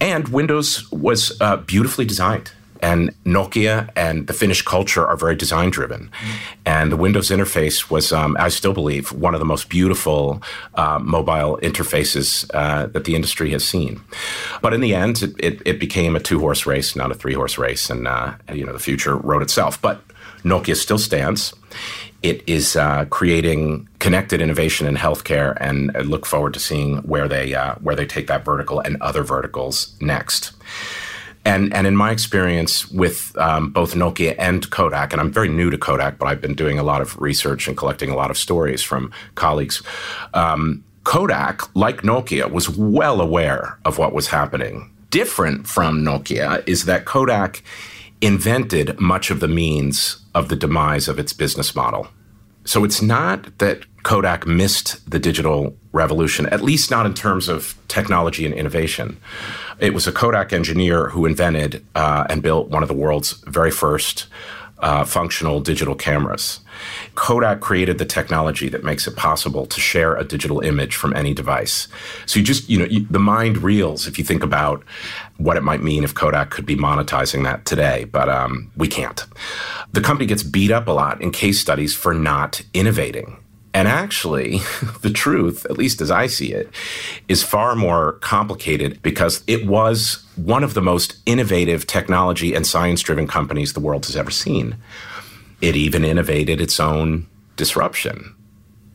And 0.00 0.28
Windows 0.28 0.90
was 0.92 1.36
uh, 1.40 1.56
beautifully 1.56 2.04
designed. 2.04 2.52
And 2.82 3.14
Nokia 3.24 3.90
and 3.96 4.26
the 4.26 4.32
Finnish 4.32 4.62
culture 4.62 5.06
are 5.06 5.16
very 5.16 5.34
design 5.34 5.70
driven. 5.70 6.10
Mm. 6.20 6.38
And 6.64 6.92
the 6.92 6.96
Windows 6.96 7.30
interface 7.30 7.90
was, 7.90 8.12
um, 8.12 8.36
I 8.38 8.48
still 8.48 8.72
believe, 8.72 9.12
one 9.12 9.34
of 9.34 9.40
the 9.40 9.46
most 9.46 9.68
beautiful 9.68 10.42
uh, 10.74 10.98
mobile 10.98 11.58
interfaces 11.62 12.48
uh, 12.54 12.86
that 12.86 13.04
the 13.04 13.14
industry 13.14 13.50
has 13.50 13.64
seen. 13.64 14.00
But 14.62 14.74
in 14.74 14.80
the 14.80 14.94
end, 14.94 15.22
it, 15.22 15.34
it, 15.38 15.62
it 15.64 15.80
became 15.80 16.16
a 16.16 16.20
two 16.20 16.40
horse 16.40 16.66
race, 16.66 16.96
not 16.96 17.10
a 17.10 17.14
three 17.14 17.34
horse 17.34 17.58
race. 17.58 17.90
And, 17.90 18.06
uh, 18.06 18.34
you 18.52 18.64
know, 18.64 18.72
the 18.72 18.78
future 18.78 19.16
wrote 19.16 19.42
itself. 19.42 19.80
But 19.80 20.02
Nokia 20.42 20.76
still 20.76 20.98
stands. 20.98 21.52
It 22.22 22.42
is 22.48 22.76
uh, 22.76 23.04
creating 23.10 23.88
connected 23.98 24.40
innovation 24.40 24.86
in 24.86 24.96
healthcare, 24.96 25.56
and 25.60 25.96
I 25.96 26.00
look 26.00 26.26
forward 26.26 26.54
to 26.54 26.60
seeing 26.60 26.98
where 26.98 27.28
they 27.28 27.54
uh, 27.54 27.74
where 27.76 27.94
they 27.94 28.06
take 28.06 28.26
that 28.28 28.44
vertical 28.44 28.80
and 28.80 29.00
other 29.00 29.22
verticals 29.22 29.94
next. 30.00 30.52
And, 31.46 31.72
and 31.72 31.86
in 31.86 31.94
my 31.94 32.10
experience 32.10 32.90
with 32.90 33.38
um, 33.38 33.70
both 33.70 33.94
Nokia 33.94 34.34
and 34.36 34.68
Kodak, 34.70 35.12
and 35.12 35.20
I'm 35.20 35.30
very 35.30 35.48
new 35.48 35.70
to 35.70 35.78
Kodak, 35.78 36.18
but 36.18 36.26
I've 36.26 36.40
been 36.40 36.56
doing 36.56 36.76
a 36.76 36.82
lot 36.82 37.00
of 37.00 37.16
research 37.20 37.68
and 37.68 37.76
collecting 37.76 38.10
a 38.10 38.16
lot 38.16 38.32
of 38.32 38.36
stories 38.36 38.82
from 38.82 39.12
colleagues. 39.36 39.80
Um, 40.34 40.82
Kodak, 41.04 41.62
like 41.76 42.02
Nokia, 42.02 42.50
was 42.50 42.68
well 42.68 43.20
aware 43.20 43.78
of 43.84 43.96
what 43.96 44.12
was 44.12 44.26
happening. 44.26 44.90
Different 45.10 45.68
from 45.68 46.02
Nokia 46.02 46.66
is 46.66 46.84
that 46.86 47.04
Kodak 47.04 47.62
invented 48.20 48.98
much 48.98 49.30
of 49.30 49.38
the 49.38 49.46
means 49.46 50.18
of 50.34 50.48
the 50.48 50.56
demise 50.56 51.06
of 51.06 51.20
its 51.20 51.32
business 51.32 51.76
model. 51.76 52.08
So 52.64 52.82
it's 52.82 53.00
not 53.00 53.56
that 53.58 53.84
Kodak 54.06 54.46
missed 54.46 55.10
the 55.10 55.18
digital 55.18 55.76
revolution, 55.90 56.46
at 56.50 56.62
least 56.62 56.92
not 56.92 57.06
in 57.06 57.12
terms 57.12 57.48
of 57.48 57.74
technology 57.88 58.46
and 58.46 58.54
innovation. 58.54 59.16
It 59.80 59.94
was 59.94 60.06
a 60.06 60.12
Kodak 60.12 60.52
engineer 60.52 61.08
who 61.08 61.26
invented 61.26 61.84
uh, 61.96 62.24
and 62.30 62.40
built 62.40 62.68
one 62.68 62.84
of 62.84 62.88
the 62.88 62.94
world's 62.94 63.32
very 63.48 63.72
first 63.72 64.28
uh, 64.78 65.04
functional 65.04 65.58
digital 65.58 65.96
cameras. 65.96 66.60
Kodak 67.16 67.58
created 67.58 67.98
the 67.98 68.04
technology 68.04 68.68
that 68.68 68.84
makes 68.84 69.08
it 69.08 69.16
possible 69.16 69.66
to 69.66 69.80
share 69.80 70.14
a 70.14 70.22
digital 70.22 70.60
image 70.60 70.94
from 70.94 71.12
any 71.16 71.34
device. 71.34 71.88
So 72.26 72.38
you 72.38 72.44
just, 72.44 72.70
you 72.70 72.78
know, 72.78 72.84
you, 72.84 73.08
the 73.10 73.18
mind 73.18 73.58
reels 73.58 74.06
if 74.06 74.18
you 74.18 74.24
think 74.24 74.44
about 74.44 74.84
what 75.38 75.56
it 75.56 75.64
might 75.64 75.82
mean 75.82 76.04
if 76.04 76.14
Kodak 76.14 76.50
could 76.50 76.64
be 76.64 76.76
monetizing 76.76 77.42
that 77.42 77.64
today, 77.64 78.04
but 78.04 78.28
um, 78.28 78.70
we 78.76 78.86
can't. 78.86 79.26
The 79.94 80.00
company 80.00 80.26
gets 80.26 80.44
beat 80.44 80.70
up 80.70 80.86
a 80.86 80.92
lot 80.92 81.20
in 81.20 81.32
case 81.32 81.58
studies 81.58 81.92
for 81.92 82.14
not 82.14 82.62
innovating. 82.72 83.38
And 83.76 83.88
actually, 83.88 84.60
the 85.02 85.10
truth, 85.10 85.66
at 85.66 85.76
least 85.76 86.00
as 86.00 86.10
I 86.10 86.28
see 86.28 86.50
it, 86.50 86.70
is 87.28 87.42
far 87.42 87.76
more 87.76 88.12
complicated 88.22 89.02
because 89.02 89.44
it 89.46 89.66
was 89.66 90.24
one 90.36 90.64
of 90.64 90.72
the 90.72 90.80
most 90.80 91.18
innovative 91.26 91.86
technology 91.86 92.54
and 92.54 92.66
science 92.66 93.02
driven 93.02 93.26
companies 93.26 93.74
the 93.74 93.80
world 93.80 94.06
has 94.06 94.16
ever 94.16 94.30
seen. 94.30 94.78
It 95.60 95.76
even 95.76 96.06
innovated 96.06 96.58
its 96.58 96.80
own 96.80 97.26
disruption. 97.56 98.34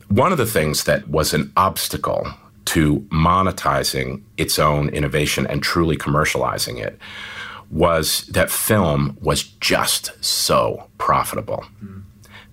One 0.08 0.32
of 0.32 0.38
the 0.38 0.46
things 0.46 0.82
that 0.82 1.06
was 1.06 1.32
an 1.32 1.52
obstacle 1.56 2.26
to 2.64 3.06
monetizing 3.10 4.22
its 4.36 4.58
own 4.58 4.88
innovation 4.88 5.46
and 5.46 5.62
truly 5.62 5.96
commercializing 5.96 6.84
it 6.84 6.98
was 7.70 8.26
that 8.26 8.50
film 8.50 9.16
was 9.20 9.44
just 9.44 10.12
so 10.24 10.88
profitable. 10.98 11.64
Mm. 11.82 12.02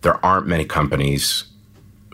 There 0.02 0.24
aren't 0.24 0.48
many 0.48 0.66
companies 0.66 1.49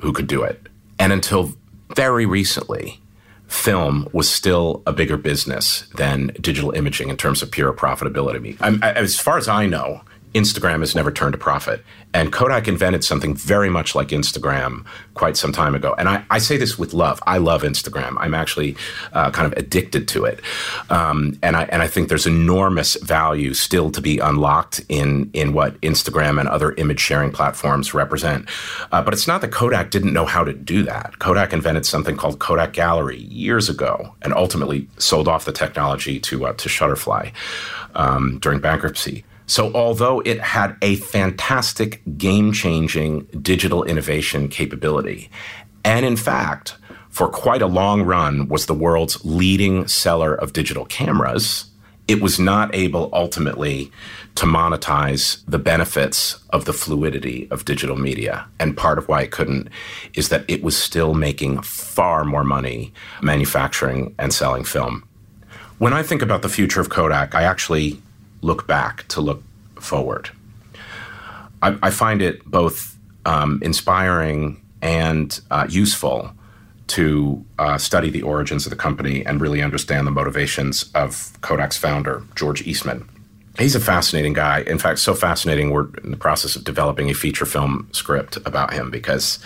who 0.05 0.13
could 0.13 0.27
do 0.27 0.43
it. 0.43 0.69
And 0.99 1.11
until 1.11 1.55
very 1.95 2.27
recently, 2.27 2.99
film 3.47 4.07
was 4.13 4.29
still 4.29 4.83
a 4.85 4.93
bigger 4.93 5.17
business 5.17 5.87
than 5.95 6.27
digital 6.39 6.69
imaging 6.71 7.09
in 7.09 7.17
terms 7.17 7.41
of 7.41 7.49
pure 7.49 7.73
profitability. 7.73 8.55
I, 8.61 8.91
as 8.91 9.19
far 9.19 9.39
as 9.39 9.47
I 9.47 9.65
know, 9.65 10.01
Instagram 10.35 10.81
has 10.81 10.93
never 10.93 11.11
turned 11.11 11.33
a 11.33 11.37
profit. 11.37 11.81
And 12.13 12.31
Kodak 12.31 12.67
invented 12.67 13.05
something 13.05 13.35
very 13.35 13.69
much 13.69 13.95
like 13.95 14.09
Instagram 14.09 14.85
quite 15.13 15.37
some 15.37 15.53
time 15.53 15.73
ago. 15.73 15.95
And 15.97 16.09
I, 16.09 16.25
I 16.29 16.39
say 16.39 16.57
this 16.57 16.77
with 16.77 16.93
love. 16.93 17.21
I 17.25 17.37
love 17.37 17.63
Instagram. 17.63 18.17
I'm 18.19 18.33
actually 18.33 18.75
uh, 19.13 19.31
kind 19.31 19.51
of 19.51 19.57
addicted 19.57 20.09
to 20.09 20.25
it. 20.25 20.41
Um, 20.89 21.39
and, 21.41 21.55
I, 21.55 21.63
and 21.63 21.81
I 21.81 21.87
think 21.87 22.09
there's 22.09 22.27
enormous 22.27 22.95
value 22.95 23.53
still 23.53 23.89
to 23.91 24.01
be 24.01 24.19
unlocked 24.19 24.81
in, 24.89 25.29
in 25.33 25.53
what 25.53 25.79
Instagram 25.79 26.37
and 26.37 26.49
other 26.49 26.73
image 26.73 26.99
sharing 26.99 27.31
platforms 27.31 27.93
represent. 27.93 28.49
Uh, 28.91 29.01
but 29.01 29.13
it's 29.13 29.27
not 29.27 29.39
that 29.39 29.53
Kodak 29.53 29.89
didn't 29.89 30.11
know 30.11 30.25
how 30.25 30.43
to 30.43 30.51
do 30.51 30.83
that. 30.83 31.19
Kodak 31.19 31.53
invented 31.53 31.85
something 31.85 32.17
called 32.17 32.39
Kodak 32.39 32.73
Gallery 32.73 33.19
years 33.19 33.69
ago 33.69 34.13
and 34.21 34.33
ultimately 34.33 34.89
sold 34.97 35.29
off 35.29 35.45
the 35.45 35.53
technology 35.53 36.19
to, 36.19 36.47
uh, 36.47 36.53
to 36.53 36.67
Shutterfly 36.67 37.31
um, 37.95 38.37
during 38.39 38.59
bankruptcy. 38.59 39.23
So, 39.47 39.71
although 39.73 40.21
it 40.21 40.39
had 40.41 40.75
a 40.81 40.95
fantastic 40.95 42.01
game 42.17 42.51
changing 42.51 43.25
digital 43.41 43.83
innovation 43.83 44.47
capability, 44.47 45.29
and 45.83 46.05
in 46.05 46.15
fact, 46.15 46.75
for 47.09 47.29
quite 47.29 47.61
a 47.61 47.67
long 47.67 48.01
run 48.01 48.47
was 48.47 48.65
the 48.65 48.73
world's 48.73 49.23
leading 49.23 49.87
seller 49.87 50.33
of 50.33 50.51
digital 50.51 50.85
cameras, 50.85 51.65
it 52.07 52.21
was 52.21 52.39
not 52.39 52.73
able 52.75 53.09
ultimately 53.13 53.91
to 54.35 54.45
monetize 54.45 55.43
the 55.47 55.57
benefits 55.57 56.43
of 56.49 56.65
the 56.65 56.73
fluidity 56.73 57.47
of 57.51 57.65
digital 57.65 57.95
media. 57.95 58.45
And 58.59 58.75
part 58.75 58.97
of 58.97 59.07
why 59.07 59.21
it 59.21 59.31
couldn't 59.31 59.69
is 60.13 60.29
that 60.29 60.43
it 60.47 60.61
was 60.61 60.77
still 60.77 61.13
making 61.13 61.61
far 61.61 62.25
more 62.25 62.43
money 62.43 62.93
manufacturing 63.21 64.13
and 64.19 64.33
selling 64.33 64.65
film. 64.65 65.07
When 65.77 65.93
I 65.93 66.03
think 66.03 66.21
about 66.21 66.41
the 66.41 66.49
future 66.49 66.81
of 66.81 66.89
Kodak, 66.89 67.33
I 67.33 67.43
actually 67.43 68.01
look 68.45 68.67
back 68.67 69.07
to 69.09 69.21
look 69.21 69.41
forward. 69.79 70.29
I, 71.61 71.77
I 71.81 71.89
find 71.89 72.21
it 72.21 72.45
both 72.45 72.97
um, 73.25 73.59
inspiring 73.63 74.61
and 74.81 75.39
uh, 75.49 75.65
useful 75.69 76.31
to 76.87 77.43
uh, 77.57 77.77
study 77.79 78.11
the 78.11 78.21
origins 78.21 78.65
of 78.67 78.69
the 78.69 78.75
company 78.75 79.25
and 79.25 79.41
really 79.41 79.63
understand 79.63 80.05
the 80.05 80.11
motivations 80.11 80.91
of 80.93 81.31
Kodak's 81.41 81.77
founder, 81.77 82.23
George 82.35 82.61
Eastman. 82.67 83.09
He's 83.57 83.75
a 83.75 83.79
fascinating 83.79 84.33
guy. 84.33 84.59
In 84.61 84.77
fact, 84.77 84.99
so 84.99 85.15
fascinating, 85.15 85.71
we're 85.71 85.87
in 86.03 86.11
the 86.11 86.17
process 86.17 86.55
of 86.55 86.63
developing 86.63 87.09
a 87.09 87.13
feature 87.13 87.45
film 87.45 87.87
script 87.91 88.37
about 88.45 88.73
him 88.73 88.91
because 88.91 89.39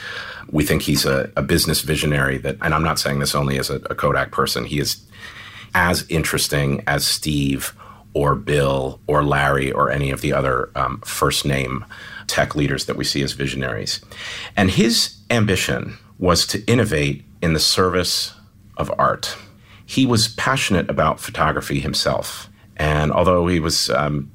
we 0.52 0.66
think 0.66 0.82
he's 0.82 1.06
a, 1.06 1.32
a 1.38 1.42
business 1.42 1.82
visionary 1.82 2.38
that, 2.40 2.58
and 2.62 2.74
I'm 2.74 2.84
not 2.84 3.00
saying 3.00 3.20
this 3.20 3.36
only 3.36 3.60
as 3.60 3.70
a, 3.70 3.76
a 3.76 3.96
Kodak 3.96 4.32
person, 4.32 4.66
he 4.66 4.80
is 4.80 5.00
as 5.74 6.06
interesting 6.10 6.84
as 6.88 7.06
Steve 7.06 7.74
or 8.20 8.36
Bill 8.36 9.00
or 9.08 9.24
Larry 9.24 9.72
or 9.72 9.90
any 9.90 10.12
of 10.12 10.20
the 10.20 10.34
other 10.34 10.70
um, 10.76 11.00
first 11.06 11.46
name 11.46 11.86
tech 12.28 12.54
leaders 12.54 12.84
that 12.86 12.98
we 12.98 13.06
see 13.06 13.24
as 13.24 13.32
visionaries. 13.32 14.02
And 14.58 14.70
his 14.70 15.16
ambition 15.30 15.98
was 16.18 16.46
to 16.48 16.62
innovate 16.66 17.24
in 17.42 17.54
the 17.54 17.62
service 17.62 18.34
of 18.76 18.92
art. 19.00 19.38
He 19.86 20.06
was 20.06 20.28
passionate 20.28 20.90
about 20.90 21.22
photography 21.22 21.80
himself. 21.80 22.50
And 22.76 23.14
although 23.14 23.48
he 23.48 23.62
was 23.62 23.90
um, 23.90 24.30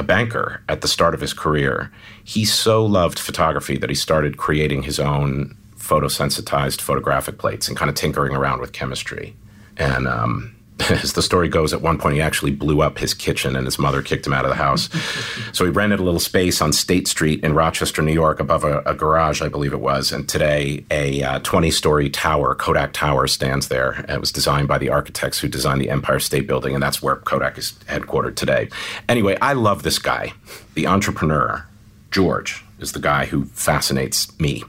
a 0.00 0.02
banker 0.02 0.60
at 0.68 0.80
the 0.80 0.88
start 0.88 1.14
of 1.14 1.20
his 1.20 1.32
career, 1.32 1.92
he 2.24 2.44
so 2.44 2.84
loved 2.84 3.20
photography 3.20 3.78
that 3.78 3.88
he 3.88 3.94
started 3.94 4.36
creating 4.36 4.82
his 4.82 4.98
own 4.98 5.56
photosensitized 5.76 6.80
photographic 6.80 7.38
plates 7.38 7.68
and 7.68 7.76
kind 7.76 7.88
of 7.88 7.94
tinkering 7.94 8.34
around 8.34 8.60
with 8.60 8.72
chemistry. 8.72 9.36
And 9.76 10.08
um, 10.08 10.57
as 10.90 11.14
the 11.14 11.22
story 11.22 11.48
goes, 11.48 11.72
at 11.72 11.82
one 11.82 11.98
point 11.98 12.14
he 12.14 12.20
actually 12.20 12.52
blew 12.52 12.80
up 12.82 12.98
his 12.98 13.14
kitchen 13.14 13.56
and 13.56 13.66
his 13.66 13.78
mother 13.78 14.02
kicked 14.02 14.26
him 14.26 14.32
out 14.32 14.44
of 14.44 14.50
the 14.50 14.56
house. 14.56 14.88
so 15.52 15.64
he 15.64 15.70
rented 15.70 16.00
a 16.00 16.02
little 16.02 16.20
space 16.20 16.60
on 16.60 16.72
State 16.72 17.08
Street 17.08 17.42
in 17.42 17.54
Rochester, 17.54 18.02
New 18.02 18.12
York, 18.12 18.40
above 18.40 18.64
a, 18.64 18.80
a 18.80 18.94
garage, 18.94 19.42
I 19.42 19.48
believe 19.48 19.72
it 19.72 19.80
was. 19.80 20.12
And 20.12 20.28
today, 20.28 20.84
a 20.90 21.40
20 21.40 21.68
uh, 21.68 21.70
story 21.70 22.10
tower, 22.10 22.54
Kodak 22.54 22.92
Tower, 22.92 23.26
stands 23.26 23.68
there. 23.68 24.04
It 24.08 24.20
was 24.20 24.32
designed 24.32 24.68
by 24.68 24.78
the 24.78 24.90
architects 24.90 25.38
who 25.40 25.48
designed 25.48 25.80
the 25.80 25.90
Empire 25.90 26.20
State 26.20 26.46
Building, 26.46 26.74
and 26.74 26.82
that's 26.82 27.02
where 27.02 27.16
Kodak 27.16 27.58
is 27.58 27.72
headquartered 27.86 28.36
today. 28.36 28.68
Anyway, 29.08 29.36
I 29.40 29.54
love 29.54 29.82
this 29.82 29.98
guy. 29.98 30.32
The 30.74 30.86
entrepreneur, 30.86 31.66
George, 32.10 32.64
is 32.78 32.92
the 32.92 33.00
guy 33.00 33.26
who 33.26 33.46
fascinates 33.46 34.38
me. 34.38 34.64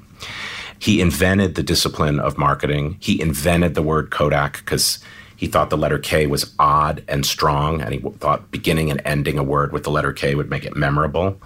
He 0.79 1.01
invented 1.01 1.55
the 1.55 1.63
discipline 1.63 2.19
of 2.19 2.37
marketing. 2.37 2.97
He 2.99 3.21
invented 3.21 3.75
the 3.75 3.81
word 3.83 4.11
Kodak 4.11 4.59
because 4.59 4.99
he 5.39 5.47
thought 5.47 5.69
the 5.69 5.77
letter 5.77 5.97
K 5.97 6.27
was 6.27 6.53
odd 6.59 7.01
and 7.07 7.25
strong, 7.25 7.79
and 7.79 7.93
he 7.93 7.99
thought 8.19 8.51
beginning 8.51 8.91
and 8.91 9.01
ending 9.05 9.39
a 9.39 9.43
word 9.43 9.71
with 9.71 9.85
the 9.85 9.89
letter 9.89 10.11
K 10.11 10.35
would 10.35 10.49
make 10.49 10.65
it 10.65 10.75
memorable 10.75 11.39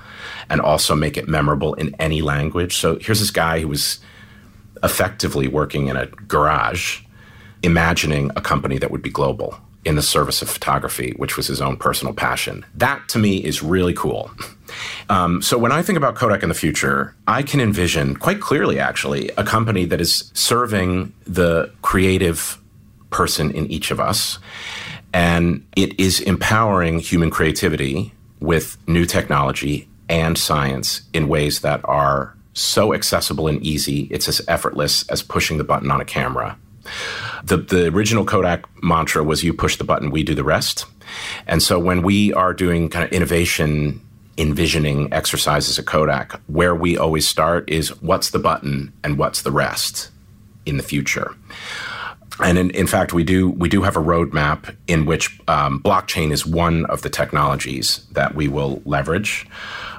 and 0.50 0.60
also 0.60 0.96
make 0.96 1.16
it 1.16 1.28
memorable 1.28 1.76
in 1.76 1.96
any 2.00 2.24
language. 2.24 2.76
So 2.76 2.98
here's 3.00 3.20
this 3.20 3.30
guy 3.30 3.60
who 3.60 3.68
was 3.68 4.00
effectively 4.82 5.48
working 5.48 5.90
in 5.90 5.96
a 5.96 6.08
garage, 6.08 7.02
imagining 7.62 8.32
a 8.36 8.42
company 8.42 8.80
that 8.80 8.90
would 8.90 9.04
be 9.04 9.12
global 9.12 9.60
in 9.86 9.96
the 9.96 10.02
service 10.02 10.42
of 10.42 10.50
photography, 10.50 11.14
which 11.18 11.38
was 11.38 11.46
his 11.46 11.62
own 11.62 11.78
personal 11.78 12.16
passion. 12.16 12.66
That 12.74 13.08
to 13.10 13.20
me 13.20 13.38
is 13.38 13.62
really 13.62 13.94
cool. 13.94 14.32
Um, 15.08 15.44
so 15.44 15.56
when 15.56 15.72
I 15.72 15.84
think 15.84 15.98
about 15.98 16.16
Kodak 16.16 16.42
in 16.42 16.50
the 16.50 16.56
future, 16.56 17.14
I 17.28 17.44
can 17.44 17.62
envision 17.62 18.16
quite 18.16 18.42
clearly, 18.42 18.80
actually, 18.80 19.30
a 19.38 19.44
company 19.44 19.86
that 19.86 20.02
is 20.02 20.32
serving 20.34 21.14
the 21.26 21.72
creative 21.84 22.58
person 23.14 23.52
in 23.52 23.68
each 23.72 23.92
of 23.92 24.00
us. 24.00 24.40
And 25.14 25.66
it 25.76 25.98
is 26.00 26.20
empowering 26.20 27.00
human 27.00 27.30
creativity 27.30 28.14
with 28.40 28.78
new 28.88 29.06
technology 29.06 29.88
and 30.10 30.38
science 30.38 31.02
in 31.14 31.28
ways 31.28 31.62
that 31.62 31.82
are 31.86 32.36
so 32.54 32.94
accessible 32.94 33.48
and 33.48 33.64
easy. 33.64 34.08
It's 34.12 34.28
as 34.28 34.42
effortless 34.48 35.08
as 35.10 35.24
pushing 35.24 35.58
the 35.58 35.64
button 35.64 35.90
on 35.92 36.02
a 36.02 36.06
camera. 36.06 36.58
The, 37.44 37.58
the 37.58 37.88
original 37.88 38.26
Kodak 38.26 38.66
mantra 38.84 39.24
was 39.24 39.44
you 39.44 39.54
push 39.54 39.78
the 39.78 39.84
button, 39.84 40.12
we 40.12 40.24
do 40.24 40.36
the 40.36 40.44
rest. 40.44 40.86
And 41.48 41.64
so 41.64 41.80
when 41.80 42.02
we 42.02 42.34
are 42.34 42.54
doing 42.54 42.90
kind 42.90 43.06
of 43.06 43.12
innovation 43.12 44.02
envisioning 44.38 45.14
exercises 45.14 45.78
at 45.78 45.86
Kodak, 45.86 46.40
where 46.48 46.74
we 46.74 46.98
always 46.98 47.28
start 47.28 47.70
is 47.70 47.90
what's 48.02 48.32
the 48.32 48.40
button 48.40 48.92
and 49.04 49.18
what's 49.18 49.44
the 49.44 49.52
rest 49.52 50.10
in 50.66 50.78
the 50.78 50.84
future 50.84 51.36
and 52.40 52.58
in, 52.58 52.70
in, 52.72 52.88
fact, 52.88 53.14
we 53.14 53.24
do 53.24 53.50
we 53.50 53.70
do 53.70 53.84
have 53.84 53.96
a 53.96 54.02
roadmap 54.02 54.76
in 54.88 55.06
which 55.06 55.40
um, 55.48 55.82
blockchain 55.82 56.32
is 56.32 56.46
one 56.46 56.86
of 56.88 57.02
the 57.04 57.10
technologies 57.10 58.06
that 58.12 58.34
we 58.34 58.48
will 58.48 58.82
leverage. 58.86 59.48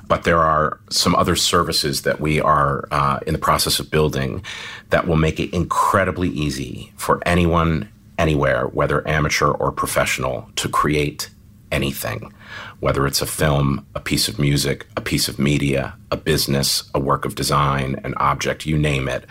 But 0.06 0.24
there 0.24 0.40
are 0.40 0.80
some 0.90 1.14
other 1.14 1.36
services 1.36 2.02
that 2.02 2.20
we 2.20 2.40
are 2.40 2.86
uh, 2.90 3.20
in 3.26 3.32
the 3.32 3.38
process 3.38 3.78
of 3.78 3.90
building 3.90 4.42
that 4.90 5.06
will 5.06 5.16
make 5.16 5.40
it 5.40 5.54
incredibly 5.54 6.28
easy 6.28 6.92
for 6.96 7.22
anyone, 7.24 7.88
anywhere, 8.18 8.66
whether 8.66 9.06
amateur 9.08 9.48
or 9.48 9.72
professional, 9.72 10.48
to 10.56 10.68
create 10.68 11.30
anything. 11.72 12.34
Whether 12.80 13.06
it's 13.06 13.22
a 13.22 13.26
film, 13.26 13.86
a 13.94 14.00
piece 14.00 14.28
of 14.28 14.38
music, 14.38 14.86
a 14.96 15.00
piece 15.00 15.26
of 15.28 15.38
media, 15.38 15.94
a 16.10 16.16
business, 16.16 16.84
a 16.94 17.00
work 17.00 17.24
of 17.24 17.34
design, 17.34 17.98
an 18.04 18.14
object, 18.18 18.66
you 18.66 18.76
name 18.76 19.08
it 19.08 19.24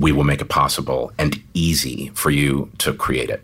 we 0.00 0.12
will 0.12 0.24
make 0.24 0.40
it 0.40 0.48
possible 0.48 1.12
and 1.18 1.42
easy 1.54 2.10
for 2.14 2.30
you 2.30 2.70
to 2.78 2.92
create 2.92 3.30
it. 3.30 3.42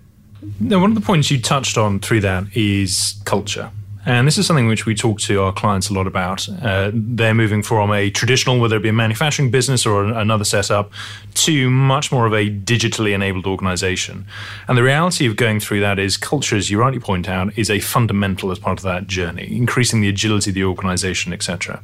Now, 0.61 0.81
one 0.81 0.91
of 0.91 0.95
the 0.95 1.01
points 1.01 1.31
you 1.31 1.41
touched 1.41 1.79
on 1.79 2.01
through 2.01 2.21
that 2.21 2.45
is 2.57 3.21
culture. 3.25 3.71
And 4.05 4.27
this 4.27 4.37
is 4.37 4.47
something 4.47 4.67
which 4.67 4.85
we 4.85 4.97
talk 4.97 5.21
to 5.21 5.41
our 5.43 5.53
clients 5.53 5.89
a 5.89 5.95
lot 5.95 6.09
about. 6.09 6.49
Uh, 6.49 6.91
they're 6.93 7.35
moving 7.35 7.63
from 7.63 7.93
a 7.93 8.11
traditional, 8.11 8.59
whether 8.59 8.77
it 8.77 8.83
be 8.83 8.89
a 8.89 8.93
manufacturing 8.93 9.53
business 9.53 9.87
or 9.87 10.07
another 10.07 10.45
setup, 10.45 10.91
to 11.35 11.71
much 11.71 12.11
more 12.11 12.27
of 12.27 12.33
a 12.33 12.51
digitally 12.51 13.15
enabled 13.15 13.47
organization. 13.47 14.27
And 14.67 14.77
the 14.77 14.83
reality 14.83 15.27
of 15.27 15.37
going 15.37 15.61
through 15.61 15.81
that 15.81 16.01
is 16.01 16.17
culture, 16.17 16.57
as 16.57 16.69
you 16.69 16.81
rightly 16.81 16.99
point 16.99 17.29
out, 17.29 17.57
is 17.57 17.71
a 17.71 17.79
fundamental 17.79 18.51
as 18.51 18.59
part 18.59 18.81
of 18.81 18.85
that 18.85 19.07
journey, 19.07 19.57
increasing 19.57 20.01
the 20.01 20.09
agility 20.09 20.51
of 20.51 20.55
the 20.55 20.65
organization, 20.65 21.33
etc. 21.33 21.81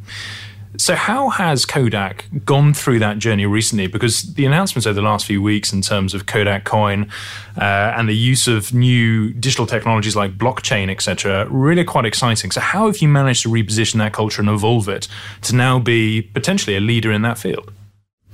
So, 0.80 0.94
how 0.94 1.28
has 1.30 1.66
Kodak 1.66 2.26
gone 2.44 2.72
through 2.72 3.00
that 3.00 3.18
journey 3.18 3.46
recently? 3.46 3.88
Because 3.88 4.34
the 4.34 4.46
announcements 4.46 4.86
over 4.86 4.94
the 4.94 5.02
last 5.02 5.26
few 5.26 5.42
weeks 5.42 5.72
in 5.72 5.82
terms 5.82 6.14
of 6.14 6.26
Kodak 6.26 6.64
Coin 6.64 7.10
uh, 7.56 7.94
and 7.96 8.08
the 8.08 8.16
use 8.16 8.46
of 8.46 8.72
new 8.72 9.32
digital 9.32 9.66
technologies 9.66 10.14
like 10.14 10.38
blockchain, 10.38 10.88
etc., 10.88 11.48
really 11.50 11.82
quite 11.82 12.04
exciting. 12.04 12.52
So, 12.52 12.60
how 12.60 12.86
have 12.86 12.98
you 12.98 13.08
managed 13.08 13.42
to 13.42 13.48
reposition 13.48 13.96
that 13.96 14.12
culture 14.12 14.40
and 14.40 14.48
evolve 14.48 14.88
it 14.88 15.08
to 15.42 15.54
now 15.54 15.80
be 15.80 16.22
potentially 16.22 16.76
a 16.76 16.80
leader 16.80 17.10
in 17.10 17.22
that 17.22 17.38
field? 17.38 17.72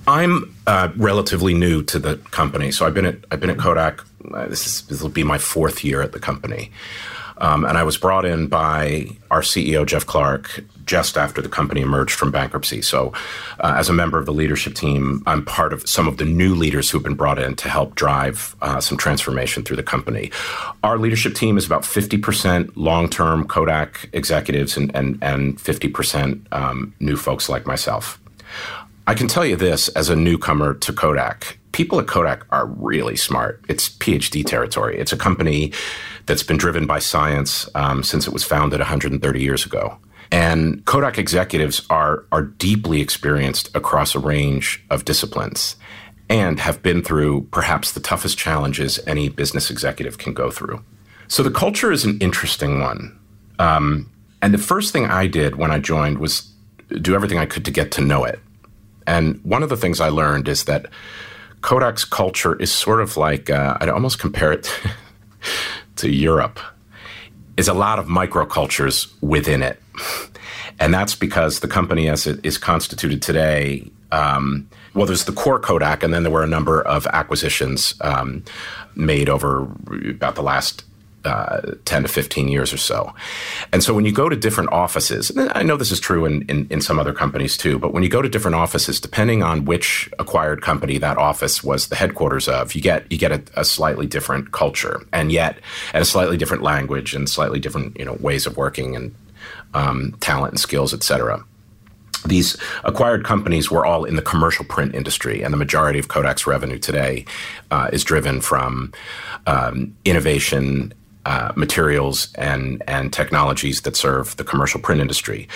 I'm 0.07 0.55
uh, 0.67 0.91
relatively 0.97 1.55
new 1.55 1.83
to 1.85 1.99
the 1.99 2.17
company, 2.31 2.73
so 2.73 2.85
I've 2.87 2.93
been 2.93 3.07
at 3.07 3.17
I've 3.31 3.41
been 3.41 3.51
at 3.51 3.59
Kodak. 3.59 4.03
Uh, 4.35 4.49
this 4.49 4.67
is 4.67 4.83
this 4.89 5.01
will 5.01 5.09
be 5.09 5.25
my 5.25 5.39
fourth 5.39 5.83
year 5.83 6.03
at 6.03 6.13
the 6.13 6.21
company. 6.21 6.71
Um, 7.39 7.65
and 7.65 7.77
I 7.77 7.83
was 7.83 7.97
brought 7.97 8.25
in 8.25 8.47
by 8.47 9.09
our 9.31 9.41
CEO, 9.41 9.85
Jeff 9.85 10.07
Clarke, 10.07 10.65
just 10.87 11.17
after 11.17 11.43
the 11.43 11.49
company 11.49 11.81
emerged 11.81 12.15
from 12.15 12.31
bankruptcy. 12.31 12.83
So, 12.83 13.13
uh, 13.61 13.75
as 13.77 13.89
a 13.89 13.93
member 13.93 14.19
of 14.19 14.27
the 14.27 14.33
leadership 14.33 14.75
team, 14.75 15.23
I'm 15.27 15.45
part 15.45 15.73
of 15.73 15.89
some 15.89 16.07
of 16.07 16.19
the 16.19 16.25
new 16.25 16.55
leaders 16.55 16.91
who've 16.91 17.03
been 17.03 17.15
brought 17.15 17.39
in 17.39 17.57
to 17.57 17.69
help 17.69 17.95
drive 17.95 18.55
uh, 18.63 18.81
some 18.81 18.97
transformation 18.99 19.63
through 19.63 19.77
the 19.77 19.83
company. 19.83 20.31
Our 20.83 20.99
leadership 20.99 21.35
team 21.35 21.57
is 21.57 21.67
about 21.67 21.83
50% 21.83 22.73
long 22.77 23.09
term 23.09 23.47
Kodak 23.49 24.09
executives 24.13 24.77
and, 24.77 24.95
and, 24.95 25.19
and 25.23 25.59
50% 25.59 26.53
um, 26.53 26.95
new 27.01 27.17
folks 27.17 27.49
like 27.49 27.67
myself. 27.67 28.21
I 29.07 29.15
can 29.15 29.29
tell 29.29 29.45
you 29.45 29.57
this 29.57 29.89
as 29.89 30.09
a 30.09 30.17
newcomer 30.17 30.75
to 30.75 30.93
Kodak 30.93 31.59
people 31.75 31.99
at 31.99 32.07
Kodak 32.07 32.47
are 32.51 32.67
really 32.67 33.17
smart. 33.17 33.63
It's 33.69 33.89
PhD 33.89 34.47
territory. 34.47 34.97
It's 34.97 35.13
a 35.13 35.17
company 35.17 35.73
that's 36.27 36.43
been 36.43 36.57
driven 36.57 36.87
by 36.87 36.99
science 36.99 37.69
um, 37.75 38.03
since 38.03 38.27
it 38.27 38.33
was 38.33 38.45
founded 38.45 38.81
130 38.81 39.43
years 39.43 39.67
ago. 39.67 39.99
And 40.31 40.85
Kodak 40.85 41.19
executives 41.19 41.87
are, 41.91 42.25
are 42.33 42.43
deeply 42.43 43.01
experienced 43.01 43.75
across 43.75 44.15
a 44.15 44.19
range 44.19 44.85
of 44.91 45.05
disciplines 45.05 45.77
and 46.29 46.59
have 46.59 46.83
been 46.83 47.03
through 47.03 47.43
perhaps 47.51 47.93
the 47.93 48.01
toughest 48.01 48.39
challenges 48.39 48.99
any 49.07 49.29
business 49.29 49.71
executive 49.71 50.19
can 50.19 50.33
go 50.33 50.51
through. 50.51 50.83
So 51.29 51.43
the 51.43 51.51
culture 51.51 51.93
is 51.93 52.05
an 52.05 52.19
interesting 52.19 52.81
one. 52.81 53.19
Um, 53.59 54.11
and 54.43 54.53
the 54.53 54.59
first 54.59 54.93
thing 54.93 55.07
I 55.07 55.27
did 55.27 55.57
when 55.57 55.71
I 55.71 55.79
joined 55.79 56.19
was 56.19 56.51
do 57.01 57.15
everything 57.15 57.39
I 57.39 57.47
could 57.47 57.65
to 57.65 57.71
get 57.71 57.91
to 57.93 58.01
know 58.01 58.25
it. 58.25 58.41
And 59.07 59.41
one 59.45 59.63
of 59.63 59.69
the 59.69 59.77
things 59.77 60.01
I 60.01 60.09
learned 60.09 60.49
is 60.49 60.65
that 60.65 60.87
Kodak's 61.61 62.05
culture 62.05 62.57
is 62.57 62.73
sort 62.73 63.01
of 63.01 63.17
like 63.17 63.51
uh, 63.51 63.79
I'd 63.81 63.89
almost 63.89 64.19
compare 64.19 64.53
it 64.53 64.71
to 65.97 66.11
Europe. 66.11 66.59
Is 67.57 67.69
a 67.69 67.75
lot 67.75 68.01
of 68.01 68.07
microcultures 68.07 69.13
within 69.21 69.63
it, 69.63 69.81
and 70.81 70.93
that's 70.93 71.15
because 71.15 71.61
the 71.61 71.69
company, 71.69 72.09
as 72.09 72.27
it 72.27 72.45
is 72.45 72.59
constituted 72.59 73.23
today, 73.23 73.89
um, 74.11 74.69
well, 74.95 75.07
there's 75.07 75.25
the 75.25 75.33
core 75.33 75.61
Kodak, 75.61 76.03
and 76.03 76.13
then 76.13 76.25
there 76.25 76.33
were 76.33 76.43
a 76.43 76.49
number 76.49 76.83
of 76.83 77.07
acquisitions 77.09 77.95
um, 78.01 78.45
made 78.97 79.29
over 79.29 79.69
about 80.09 80.35
the 80.35 80.43
last 80.43 80.85
uh, 81.25 81.73
10 81.85 82.03
to 82.03 82.09
15 82.09 82.49
years 82.49 82.73
or 82.73 82.77
so. 82.77 83.15
And 83.73 83.83
so 83.83 83.95
when 83.95 84.05
you 84.05 84.13
go 84.13 84.29
to 84.29 84.37
different 84.37 84.73
offices, 84.73 85.31
and 85.31 85.51
I 85.55 85.63
know 85.63 85.77
this 85.77 85.91
is 85.91 86.01
true 86.01 86.27
in, 86.27 86.43
in, 86.43 86.67
in, 86.71 86.81
some 86.81 86.99
other 86.99 87.15
companies 87.15 87.57
too, 87.57 87.79
but 87.79 87.95
when 87.95 88.03
you 88.03 88.09
go 88.09 88.21
to 88.21 88.29
different 88.29 88.57
offices, 88.57 89.01
depending 89.01 89.43
on 89.43 89.65
which 89.65 90.11
acquired 90.19 90.61
company 90.61 90.99
that 90.99 91.17
office 91.17 91.65
was 91.65 91.89
the 91.89 91.97
headquarters 91.97 92.47
of, 92.47 92.75
you 92.75 92.83
get 92.83 93.11
you 93.11 93.17
get 93.17 93.33
a, 93.33 93.43
a 93.57 93.65
slightly 93.65 94.07
different 94.07 94.53
culture 94.53 95.01
and 95.13 95.33
yet 95.33 95.59
and 95.95 96.03
a 96.03 96.05
slightly 96.05 96.37
different 96.37 96.63
language 96.63 97.15
and 97.15 97.29
slightly 97.29 97.59
different 97.59 97.99
you 97.99 98.05
know 98.05 98.15
ways 98.21 98.47
of 98.47 98.57
working 98.57 98.95
and 98.95 99.15
um, 99.73 100.13
talent 100.21 100.53
and 100.53 100.61
skills, 100.61 100.93
et 100.93 101.03
cetera 101.03 101.43
these 102.27 102.57
acquired 102.85 103.25
companies 103.25 103.71
were 103.71 103.85
all 103.85 104.05
in 104.05 104.17
the 104.17 104.23
commercial 104.23 104.65
print 104.65 104.95
industry, 104.95 105.43
and 105.43 105.53
the 105.53 105.59
majority 105.59 105.99
of 105.99 106.09
Kodak's 106.09 106.47
revenue 106.47 106.79
today 106.79 107.27
uh, 107.71 107.91
is 107.93 108.03
driven 108.03 108.41
from 108.41 108.93
um, 109.47 109.95
innovation 110.05 110.95
uh, 111.27 111.53
materials 111.57 112.33
and 112.35 112.83
and 112.87 113.13
technologies 113.13 113.83
that 113.83 113.97
serve 113.97 114.37
the 114.37 114.45
commercial 114.45 114.81
print 114.81 115.01
industry. 115.01 115.49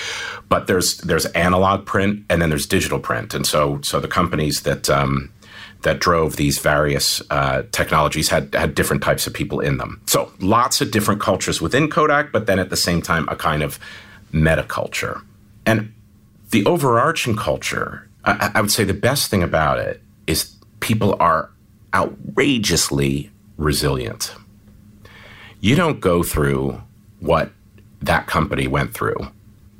But 0.49 0.67
there's 0.67 0.99
there's 0.99 1.27
analog 1.27 1.87
print 1.87 2.25
and 2.31 2.41
then 2.41 2.49
there's 2.49 2.67
digital 2.67 2.99
print, 2.99 3.35
and 3.35 3.47
so 3.47 3.81
so 3.83 4.01
the 4.01 4.09
companies 4.09 4.63
that 4.63 4.89
um, 4.89 5.31
that 5.83 6.01
drove 6.01 6.37
these 6.37 6.59
various 6.59 7.23
uh, 7.31 7.63
technologies 7.71 8.29
had 8.29 8.55
had 8.55 8.75
different 8.75 9.03
types 9.03 9.27
of 9.27 9.35
people 9.35 9.61
in 9.61 9.77
them. 9.77 10.01
So 10.07 10.33
lots 10.41 10.81
of 10.81 10.91
different 10.91 11.21
cultures 11.21 11.61
within 11.61 11.89
Kodak, 11.89 12.33
but 12.33 12.47
then 12.47 12.59
at 12.59 12.71
the 12.71 12.77
same 12.77 13.03
time 13.03 13.29
a 13.29 13.37
kind 13.37 13.63
of 13.63 13.79
meta 14.33 14.65
culture. 14.65 15.21
And 15.67 15.93
the 16.51 16.65
overarching 16.65 17.37
culture, 17.37 18.09
I, 18.25 18.53
I 18.55 18.61
would 18.61 18.73
say 18.73 18.85
the 18.85 18.95
best 18.95 19.31
thing 19.31 19.43
about 19.43 19.79
it 19.79 20.03
is 20.27 20.55
people 20.81 21.17
are 21.21 21.51
outrageously 21.95 23.31
resilient 23.57 24.35
you 25.61 25.75
don't 25.75 26.01
go 26.01 26.23
through 26.23 26.81
what 27.21 27.53
that 28.01 28.27
company 28.27 28.67
went 28.67 28.95
through. 28.95 29.17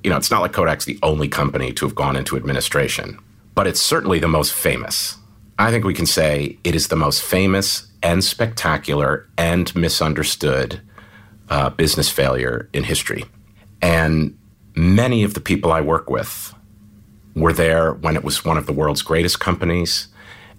You 0.03 0.11
know, 0.11 0.17
it's 0.17 0.31
not 0.31 0.43
like 0.43 0.53
Kodak's 0.53 0.85
the 0.85 0.99
only 1.03 1.29
company 1.29 1.73
to 1.73 1.87
have 1.87 1.95
gone 1.95 2.17
into 2.17 2.37
administration, 2.37 3.19
but 3.55 3.67
it's 3.67 3.81
certainly 3.81 4.19
the 4.19 4.29
most 4.29 4.53
famous. 4.53 5.17
I 5.59 5.71
think 5.71 5.85
we 5.85 5.95
can 5.95 6.07
say 6.07 6.59
it 6.65 6.75
is 6.75 6.89
the 6.89 6.97
most 6.97 7.23
famous 7.23 7.89
and 8.03 8.23
spectacular 8.23 9.29
and 9.37 9.75
misunderstood 9.75 10.81
uh, 11.49 11.71
business 11.71 12.11
failure 12.11 12.69
in 12.73 12.85
history. 12.85 13.25
And 13.83 14.37
many 14.75 15.25
of 15.25 15.35
the 15.35 15.41
people 15.41 15.73
I 15.73 15.81
work 15.81 16.11
with 16.11 16.55
were 17.35 17.53
there 17.53 17.93
when 17.95 18.17
it 18.17 18.25
was 18.25 18.45
one 18.45 18.59
of 18.59 18.67
the 18.67 18.73
world's 18.73 19.03
greatest 19.03 19.41
companies 19.41 20.09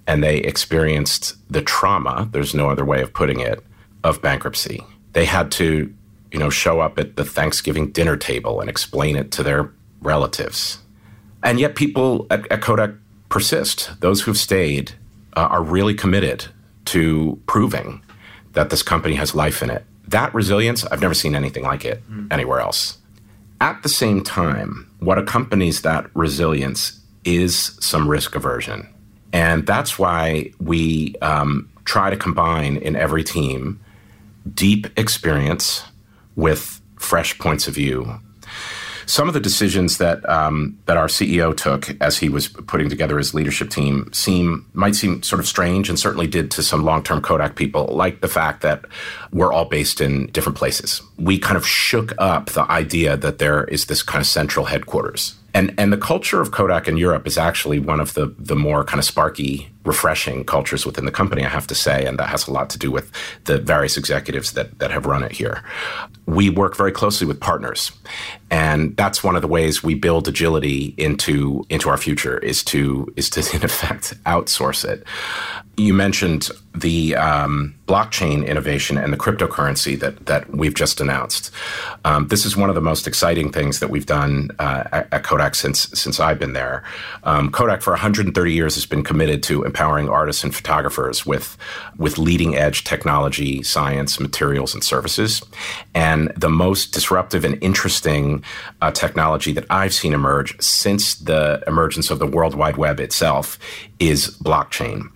and 0.08 0.24
they 0.24 0.38
experienced 0.38 1.36
the 1.52 1.62
trauma, 1.62 2.28
there's 2.32 2.56
no 2.56 2.70
other 2.70 2.84
way 2.84 3.02
of 3.02 3.14
putting 3.14 3.40
it, 3.40 3.64
of 4.04 4.22
bankruptcy. 4.22 4.84
They 5.20 5.26
had 5.26 5.52
to, 5.52 5.94
you 6.32 6.40
know, 6.40 6.50
show 6.50 6.80
up 6.80 6.98
at 6.98 7.18
the 7.18 7.26
Thanksgiving 7.26 7.92
dinner 7.92 8.16
table 8.16 8.62
and 8.62 8.70
explain 8.70 9.18
it 9.18 9.32
to 9.32 9.44
their 9.44 9.70
relatives. 10.00 10.80
And 11.44 11.60
yet 11.60 11.76
people 11.76 12.26
at, 12.30 12.50
at 12.50 12.62
Kodak 12.62 12.92
persist. 13.28 14.00
Those 14.00 14.22
who've 14.22 14.38
stayed 14.38 14.94
uh, 15.36 15.42
are 15.42 15.62
really 15.62 15.94
committed 15.94 16.46
to 16.86 17.38
proving 17.48 18.02
that 18.54 18.70
this 18.70 18.82
company 18.82 19.16
has 19.16 19.36
life 19.36 19.62
in 19.62 19.70
it. 19.70 19.84
That 20.08 20.34
resilience, 20.34 20.86
I've 20.86 21.02
never 21.02 21.14
seen 21.14 21.36
anything 21.36 21.64
like 21.64 21.84
it 21.84 22.02
mm. 22.10 22.32
anywhere 22.32 22.62
else. 22.62 23.00
At 23.60 23.84
the 23.84 23.90
same 23.90 24.24
time, 24.24 24.90
what 25.00 25.18
accompanies 25.18 25.82
that 25.82 26.10
resilience 26.14 26.98
is 27.26 27.78
some 27.82 28.08
risk 28.08 28.36
aversion. 28.36 28.88
And 29.34 29.68
that's 29.68 30.00
why 30.00 30.54
we 30.62 31.16
um, 31.22 31.70
try 31.84 32.10
to 32.10 32.16
combine 32.16 32.78
in 32.78 32.96
every 32.96 33.26
team 33.26 33.82
deep 34.54 34.88
experience 34.98 35.84
with 36.36 36.82
fresh 36.98 37.38
points 37.40 37.68
of 37.68 37.76
view 37.76 38.20
some 39.10 39.28
of 39.28 39.34
the 39.34 39.40
decisions 39.40 39.98
that 39.98 40.28
um, 40.30 40.78
that 40.86 40.96
our 40.96 41.08
CEO 41.08 41.58
took 41.58 42.00
as 42.00 42.20
he 42.20 42.30
was 42.30 42.48
putting 42.48 42.90
together 42.90 43.18
his 43.18 43.34
leadership 43.34 43.72
team 43.72 44.08
seem 44.14 44.68
might 44.74 44.94
seem 44.94 45.24
sort 45.24 45.40
of 45.40 45.48
strange, 45.48 45.90
and 45.90 45.98
certainly 45.98 46.28
did 46.28 46.52
to 46.52 46.62
some 46.62 46.86
long 46.86 47.02
term 47.02 47.20
Kodak 47.20 47.56
people, 47.56 47.88
like 47.88 48.22
the 48.22 48.28
fact 48.28 48.62
that 48.62 48.86
we're 49.34 49.52
all 49.52 49.66
based 49.66 50.00
in 50.00 50.28
different 50.28 50.60
places. 50.60 51.02
We 51.18 51.40
kind 51.40 51.58
of 51.58 51.66
shook 51.66 52.14
up 52.20 52.52
the 52.52 52.70
idea 52.72 53.18
that 53.18 53.40
there 53.40 53.64
is 53.64 53.86
this 53.86 54.04
kind 54.04 54.22
of 54.22 54.28
central 54.28 54.68
headquarters 54.68 55.40
and 55.54 55.74
and 55.78 55.92
the 55.92 55.98
culture 55.98 56.42
of 56.42 56.52
Kodak 56.52 56.88
in 56.88 56.98
Europe 56.98 57.26
is 57.26 57.38
actually 57.38 57.80
one 57.80 58.00
of 58.00 58.14
the 58.14 58.34
the 58.38 58.56
more 58.56 58.84
kind 58.84 59.00
of 59.00 59.06
sparky, 59.06 59.70
refreshing 59.86 60.44
cultures 60.44 60.86
within 60.86 61.06
the 61.06 61.12
company, 61.12 61.46
I 61.46 61.50
have 61.50 61.68
to 61.68 61.76
say, 61.76 62.06
and 62.06 62.20
that 62.20 62.30
has 62.30 62.48
a 62.48 62.52
lot 62.52 62.70
to 62.72 62.78
do 62.78 62.92
with 62.92 63.12
the 63.46 63.58
various 63.58 63.98
executives 63.98 64.52
that 64.54 64.80
that 64.80 64.92
have 64.92 65.06
run 65.06 65.24
it 65.24 65.32
here. 65.32 65.64
We 66.26 66.50
work 66.50 66.76
very 66.76 66.92
closely 66.92 67.26
with 67.26 67.40
partners, 67.40 67.92
and 68.52 68.96
that's 68.98 69.24
one 69.24 69.36
of 69.36 69.42
the 69.42 69.48
ways 69.48 69.84
we 69.84 69.96
build 69.96 70.28
agility 70.28 70.94
into 70.98 71.66
into 71.70 71.90
our 71.90 71.98
future 71.98 72.38
is 72.40 72.64
to 72.66 73.12
is 73.16 73.30
to 73.32 73.40
in 73.56 73.64
effect 73.64 74.14
outsource 74.26 74.88
it. 74.88 75.04
You 75.78 75.94
mentioned 75.94 76.50
the 76.76 77.16
um, 77.16 77.74
blockchain 77.88 78.46
innovation 78.46 78.98
and 78.98 79.12
the 79.14 79.18
cryptocurrency 79.18 80.00
that 80.00 80.26
that 80.26 80.50
we've 80.52 80.74
just 80.74 81.02
announced. 81.02 81.52
Um, 82.06 82.28
this 82.28 82.46
is 82.46 82.56
one 82.56 82.70
of 82.70 82.76
the 82.76 82.82
most 82.82 83.08
exciting 83.08 83.52
things 83.52 83.80
that 83.80 83.90
we've 83.90 84.06
done 84.06 84.52
uh, 84.60 84.84
at, 84.92 85.14
at, 85.14 85.24
Kodak 85.24 85.56
since 85.56 85.90
since 85.94 86.20
I've 86.20 86.38
been 86.38 86.54
there. 86.54 86.84
Um, 87.24 87.52
Kodak 87.52 87.82
for 87.82 87.92
130 87.92 88.54
years 88.54 88.76
has 88.76 88.86
been 88.86 89.04
committed 89.04 89.42
to 89.44 89.64
empowering 89.70 90.10
artists 90.10 90.44
and 90.44 90.54
photographers 90.54 91.26
with 91.26 91.58
with 91.98 92.18
leading 92.18 92.56
edge 92.56 92.84
technology, 92.84 93.62
science, 93.62 94.20
materials, 94.20 94.74
and 94.74 94.84
services. 94.84 95.42
And 95.94 96.32
the 96.36 96.50
most 96.50 96.94
disruptive 96.94 97.46
and 97.46 97.62
interesting 97.62 98.44
uh, 98.82 98.92
technology 98.92 99.52
that 99.54 99.66
I've 99.70 99.94
seen 99.94 100.14
emerge 100.14 100.60
since 100.62 101.16
the 101.16 101.64
emergence 101.68 102.10
of 102.10 102.18
the 102.20 102.28
World 102.28 102.56
Wide 102.56 102.78
Web 102.78 103.00
itself 103.00 103.60
is 104.00 104.30
blockchain. 104.38 105.10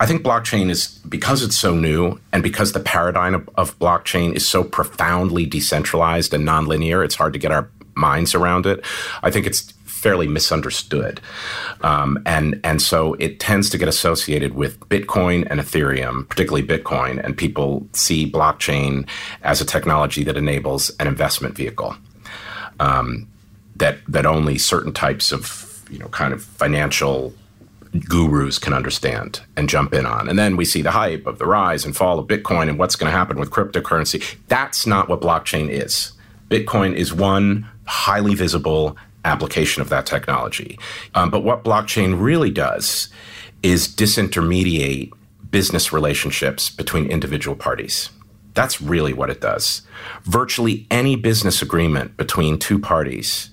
I 0.00 0.06
think 0.06 0.22
blockchain 0.22 0.70
is 0.70 0.88
because 1.08 1.42
it's 1.42 1.56
so 1.56 1.74
new 1.74 2.20
and 2.32 2.42
because 2.42 2.72
the 2.72 2.80
paradigm 2.80 3.34
of, 3.34 3.48
of, 3.56 3.78
blockchain 3.78 4.34
is 4.34 4.46
so 4.46 4.62
profoundly 4.62 5.46
decentralized 5.46 6.34
and 6.34 6.46
nonlinear, 6.46 7.04
it's 7.04 7.16
hard 7.16 7.32
to 7.32 7.38
get 7.38 7.50
our 7.50 7.68
minds 7.98 8.34
around 8.34 8.64
it. 8.66 8.84
I 9.22 9.30
think 9.30 9.46
it's 9.46 9.72
fairly 9.98 10.28
misunderstood, 10.28 11.20
um, 11.82 12.18
and 12.24 12.60
and 12.64 12.80
so 12.80 13.14
it 13.14 13.40
tends 13.40 13.68
to 13.70 13.78
get 13.78 13.88
associated 13.88 14.54
with 14.54 14.78
Bitcoin 14.88 15.46
and 15.50 15.60
Ethereum, 15.60 16.28
particularly 16.28 16.66
Bitcoin, 16.66 17.22
and 17.24 17.36
people 17.36 17.86
see 17.92 18.30
blockchain 18.30 19.06
as 19.42 19.60
a 19.60 19.64
technology 19.64 20.22
that 20.24 20.36
enables 20.36 20.90
an 21.00 21.06
investment 21.06 21.56
vehicle 21.56 21.96
um, 22.80 23.26
that 23.76 23.98
that 24.08 24.26
only 24.26 24.58
certain 24.58 24.92
types 24.92 25.32
of 25.32 25.84
you 25.90 25.98
know 25.98 26.08
kind 26.08 26.32
of 26.32 26.42
financial 26.42 27.34
gurus 28.08 28.58
can 28.58 28.72
understand 28.72 29.40
and 29.56 29.68
jump 29.68 29.94
in 29.94 30.04
on. 30.04 30.28
And 30.28 30.38
then 30.38 30.56
we 30.56 30.64
see 30.64 30.82
the 30.82 30.90
hype 30.90 31.26
of 31.26 31.38
the 31.38 31.46
rise 31.46 31.84
and 31.84 31.96
fall 31.96 32.18
of 32.18 32.26
Bitcoin 32.26 32.68
and 32.68 32.78
what's 32.78 32.96
going 32.96 33.10
to 33.10 33.16
happen 33.16 33.38
with 33.38 33.50
cryptocurrency. 33.50 34.36
That's 34.48 34.86
not 34.86 35.08
what 35.08 35.22
blockchain 35.22 35.70
is. 35.70 36.12
Bitcoin 36.50 36.94
is 36.94 37.14
one 37.14 37.66
highly 37.86 38.34
visible 38.34 38.96
application 39.28 39.82
of 39.82 39.88
that 39.90 40.06
technology. 40.06 40.78
Um, 41.14 41.30
but 41.30 41.44
what 41.44 41.64
blockchain 41.64 42.20
really 42.20 42.50
does 42.50 43.08
is 43.62 43.86
disintermediate 43.86 45.12
business 45.50 45.92
relationships 45.92 46.70
between 46.70 47.06
individual 47.06 47.56
parties. 47.56 48.10
That's 48.54 48.80
really 48.80 49.12
what 49.12 49.30
it 49.30 49.40
does. 49.40 49.82
Virtually 50.24 50.86
any 50.90 51.14
business 51.16 51.62
agreement 51.62 52.16
between 52.16 52.58
two 52.58 52.78
parties 52.78 53.50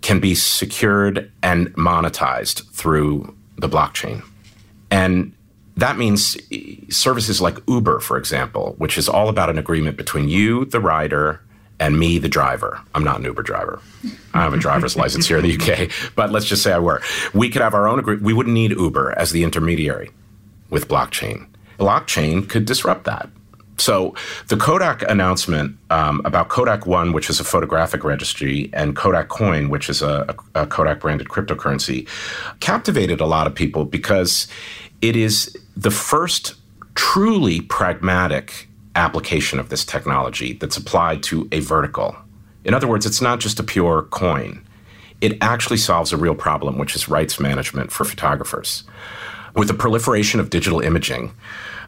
can 0.00 0.20
be 0.20 0.34
secured 0.34 1.30
and 1.42 1.74
monetized 1.74 2.70
through 2.72 3.36
the 3.58 3.68
blockchain. 3.68 4.22
And 4.90 5.32
that 5.76 5.98
means 5.98 6.36
services 6.88 7.40
like 7.40 7.58
Uber, 7.68 8.00
for 8.00 8.16
example, 8.16 8.74
which 8.78 8.96
is 8.96 9.08
all 9.08 9.28
about 9.28 9.50
an 9.50 9.58
agreement 9.58 9.96
between 9.96 10.28
you, 10.28 10.64
the 10.64 10.80
rider, 10.80 11.40
and 11.78 11.98
me, 11.98 12.18
the 12.18 12.28
driver. 12.28 12.80
I'm 12.94 13.04
not 13.04 13.18
an 13.18 13.24
Uber 13.24 13.42
driver. 13.42 13.80
I 14.34 14.42
have 14.42 14.54
a 14.54 14.58
driver's 14.58 14.96
license 15.02 15.26
here 15.26 15.38
in 15.38 15.44
the 15.44 15.54
UK, 15.56 15.90
but 16.14 16.30
let's 16.30 16.46
just 16.46 16.62
say 16.62 16.72
I 16.72 16.78
were. 16.78 17.02
We 17.34 17.48
could 17.50 17.62
have 17.62 17.74
our 17.74 17.86
own 17.86 17.98
agreement. 17.98 18.24
We 18.24 18.32
wouldn't 18.32 18.54
need 18.54 18.72
Uber 18.72 19.16
as 19.18 19.30
the 19.32 19.44
intermediary 19.44 20.10
with 20.70 20.88
blockchain. 20.88 21.46
Blockchain 21.78 22.48
could 22.48 22.64
disrupt 22.64 23.04
that. 23.04 23.28
So 23.78 24.14
the 24.48 24.56
Kodak 24.56 25.02
announcement 25.02 25.76
um, 25.90 26.22
about 26.24 26.48
Kodak 26.48 26.86
One, 26.86 27.12
which 27.12 27.28
is 27.28 27.40
a 27.40 27.44
photographic 27.44 28.04
registry, 28.04 28.70
and 28.72 28.96
Kodak 28.96 29.28
Coin, 29.28 29.68
which 29.68 29.90
is 29.90 30.00
a, 30.00 30.34
a 30.54 30.66
Kodak 30.66 31.00
branded 31.00 31.28
cryptocurrency, 31.28 32.08
captivated 32.60 33.20
a 33.20 33.26
lot 33.26 33.46
of 33.46 33.54
people 33.54 33.84
because 33.84 34.48
it 35.02 35.14
is 35.14 35.54
the 35.76 35.90
first 35.90 36.54
truly 36.94 37.60
pragmatic 37.60 38.68
application 38.96 39.58
of 39.58 39.68
this 39.68 39.84
technology 39.84 40.54
that's 40.54 40.76
applied 40.76 41.22
to 41.24 41.48
a 41.52 41.60
vertical. 41.60 42.16
In 42.64 42.74
other 42.74 42.88
words, 42.88 43.06
it's 43.06 43.20
not 43.20 43.38
just 43.38 43.60
a 43.60 43.64
pure 43.64 44.02
coin. 44.02 44.66
It 45.20 45.38
actually 45.40 45.76
solves 45.76 46.12
a 46.12 46.16
real 46.16 46.34
problem, 46.34 46.78
which 46.78 46.96
is 46.96 47.08
rights 47.08 47.38
management 47.38 47.92
for 47.92 48.04
photographers. 48.04 48.84
With 49.54 49.68
the 49.68 49.74
proliferation 49.74 50.40
of 50.40 50.50
digital 50.50 50.80
imaging, 50.80 51.32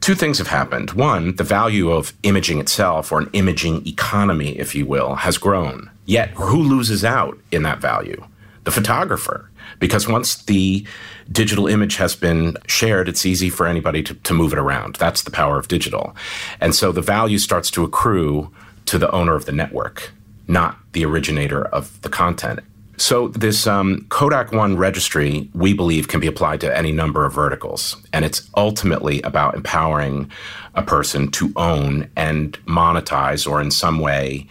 two 0.01 0.14
things 0.14 0.38
have 0.38 0.47
happened. 0.47 0.92
One, 0.92 1.37
the 1.37 1.44
value 1.44 1.90
of 1.90 2.14
imaging 2.23 2.61
itself, 2.61 3.12
or 3.12 3.18
an 3.18 3.31
imaging 3.33 3.87
economy, 3.87 4.59
if 4.59 4.75
you 4.75 4.87
will, 4.87 5.16
has 5.16 5.37
grown. 5.37 5.90
Yet, 6.07 6.31
who 6.31 6.62
loses 6.62 7.05
out 7.05 7.38
in 7.51 7.64
that 7.64 7.81
value? 7.81 8.25
The 8.64 8.71
photographer. 8.71 9.51
Because 9.78 10.09
once 10.09 10.37
the 10.42 10.87
digital 11.31 11.66
image 11.66 11.96
has 11.96 12.16
been 12.16 12.57
shared, 12.66 13.09
it's 13.09 13.26
easy 13.26 13.50
for 13.50 13.66
anybody 13.66 14.02
to, 14.02 14.14
to 14.14 14.35
move 14.35 14.52
it 14.52 14.59
around. 14.59 14.96
That's 14.96 15.22
the 15.22 15.31
power 15.31 15.59
of 15.59 15.68
digital. 15.68 16.16
And 16.61 16.74
so 16.74 16.92
the 16.92 17.02
value 17.02 17.38
starts 17.38 17.70
to 17.72 17.85
accrue 17.85 18.50
to 18.87 18.98
the 18.98 19.11
owner 19.11 19.35
of 19.35 19.44
the 19.44 19.52
network, 19.52 20.12
not 20.46 20.78
the 20.92 21.04
originator 21.04 21.64
of 21.66 22.00
the 22.02 22.09
content. 22.09 22.61
So 22.96 23.28
this 23.28 23.68
um, 23.68 24.07
Kodak 24.09 24.50
One 24.50 24.76
registry, 24.76 25.48
we 25.54 25.72
believe, 25.72 26.09
can 26.09 26.18
be 26.18 26.26
applied 26.26 26.61
to 26.62 26.76
any 26.76 26.90
number 26.90 27.24
of 27.24 27.33
verticals, 27.33 27.96
and 28.12 28.24
it's 28.24 28.50
ultimately 28.57 29.22
about 29.22 29.54
empowering 29.54 30.28
a 30.74 30.83
person 30.83 31.31
to 31.33 31.52
own 31.54 32.11
and 32.16 32.59
monetize, 32.66 33.48
or 33.48 33.61
in 33.61 33.70
some 33.70 34.00
way 34.00 34.48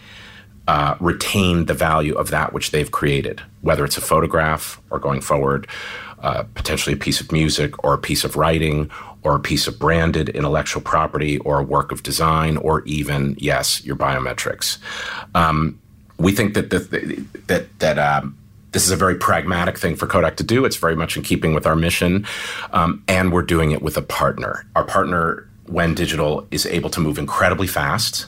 uh, 0.68 0.96
retain 1.00 1.64
the 1.64 1.72
value 1.72 2.14
of 2.14 2.30
that 2.30 2.52
which 2.52 2.72
they've 2.72 2.90
created, 2.90 3.40
whether 3.62 3.86
it's 3.86 3.96
a 3.96 4.02
photograph 4.02 4.78
or 4.90 4.98
going 4.98 5.22
forward, 5.22 5.66
uh, 6.20 6.42
potentially 6.54 6.94
a 6.94 6.98
piece 6.98 7.22
of 7.22 7.32
music 7.32 7.82
or 7.82 7.94
a 7.94 7.98
piece 7.98 8.22
of 8.22 8.36
writing 8.36 8.90
or 9.22 9.34
a 9.34 9.40
piece 9.40 9.66
of 9.66 9.78
branded 9.78 10.28
intellectual 10.28 10.82
property 10.82 11.38
or 11.38 11.58
a 11.58 11.62
work 11.62 11.90
of 11.90 12.02
design 12.02 12.58
or 12.58 12.82
even 12.84 13.34
yes, 13.38 13.82
your 13.82 13.96
biometrics. 13.96 14.76
Um, 15.34 15.80
we 16.18 16.32
think 16.32 16.52
that 16.52 16.68
the, 16.68 16.80
that 17.46 17.78
that 17.78 17.98
um, 17.98 18.36
this 18.72 18.84
is 18.84 18.90
a 18.90 18.96
very 18.96 19.14
pragmatic 19.14 19.78
thing 19.78 19.96
for 19.96 20.06
Kodak 20.06 20.36
to 20.36 20.44
do. 20.44 20.66
It's 20.66 20.76
very 20.76 20.96
much 20.96 21.16
in 21.16 21.22
keeping 21.22 21.54
with 21.54 21.66
our 21.66 21.76
mission, 21.76 22.26
um, 22.72 23.02
and 23.08 23.32
we're 23.32 23.42
doing 23.42 23.70
it 23.70 23.80
with 23.80 23.96
a 23.96 24.02
partner. 24.02 24.66
Our 24.76 24.84
partner, 24.84 25.48
WENN 25.70 25.94
Digital, 25.94 26.46
is 26.50 26.66
able 26.66 26.90
to 26.90 27.00
move 27.00 27.18
incredibly 27.18 27.66
fast. 27.66 28.26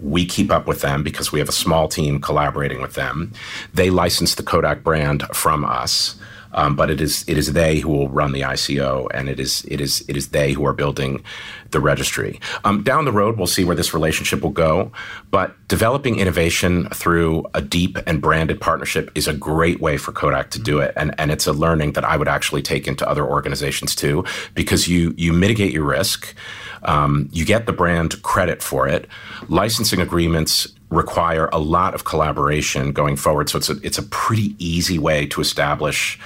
We 0.00 0.26
keep 0.26 0.50
up 0.50 0.66
with 0.66 0.80
them 0.80 1.02
because 1.02 1.32
we 1.32 1.38
have 1.38 1.48
a 1.48 1.52
small 1.52 1.88
team 1.88 2.20
collaborating 2.20 2.80
with 2.80 2.94
them. 2.94 3.32
They 3.74 3.90
license 3.90 4.34
the 4.34 4.42
Kodak 4.42 4.82
brand 4.82 5.24
from 5.32 5.64
us. 5.64 6.16
Um, 6.52 6.76
but 6.76 6.90
it 6.90 7.00
is 7.00 7.24
it 7.28 7.36
is 7.36 7.52
they 7.52 7.78
who 7.78 7.90
will 7.90 8.08
run 8.08 8.32
the 8.32 8.40
ICO, 8.40 9.08
and 9.12 9.28
it 9.28 9.38
is 9.38 9.64
it 9.68 9.80
is 9.80 10.04
it 10.08 10.16
is 10.16 10.28
they 10.28 10.52
who 10.52 10.64
are 10.66 10.72
building 10.72 11.22
the 11.70 11.80
registry. 11.80 12.40
Um, 12.64 12.82
down 12.82 13.04
the 13.04 13.12
road, 13.12 13.36
we'll 13.36 13.46
see 13.46 13.64
where 13.64 13.76
this 13.76 13.92
relationship 13.92 14.40
will 14.40 14.50
go. 14.50 14.90
But 15.30 15.54
developing 15.68 16.18
innovation 16.18 16.88
through 16.88 17.44
a 17.52 17.60
deep 17.60 17.98
and 18.06 18.22
branded 18.22 18.60
partnership 18.60 19.10
is 19.14 19.28
a 19.28 19.34
great 19.34 19.80
way 19.80 19.98
for 19.98 20.12
Kodak 20.12 20.50
to 20.52 20.58
do 20.58 20.78
it, 20.78 20.94
and 20.96 21.14
and 21.18 21.30
it's 21.30 21.46
a 21.46 21.52
learning 21.52 21.92
that 21.92 22.04
I 22.04 22.16
would 22.16 22.28
actually 22.28 22.62
take 22.62 22.88
into 22.88 23.08
other 23.08 23.26
organizations 23.26 23.94
too, 23.94 24.24
because 24.54 24.88
you 24.88 25.14
you 25.16 25.32
mitigate 25.32 25.72
your 25.72 25.84
risk. 25.84 26.34
Um, 26.82 27.28
you 27.32 27.44
get 27.44 27.66
the 27.66 27.72
brand 27.72 28.22
credit 28.22 28.62
for 28.62 28.88
it. 28.88 29.08
Licensing 29.48 30.00
agreements 30.00 30.68
require 30.90 31.48
a 31.52 31.58
lot 31.58 31.94
of 31.94 32.04
collaboration 32.04 32.92
going 32.92 33.16
forward. 33.16 33.50
So 33.50 33.58
it's 33.58 33.70
a, 33.70 33.76
it's 33.82 33.98
a 33.98 34.02
pretty 34.04 34.54
easy 34.58 34.98
way 34.98 35.26
to 35.26 35.40
establish 35.40 36.18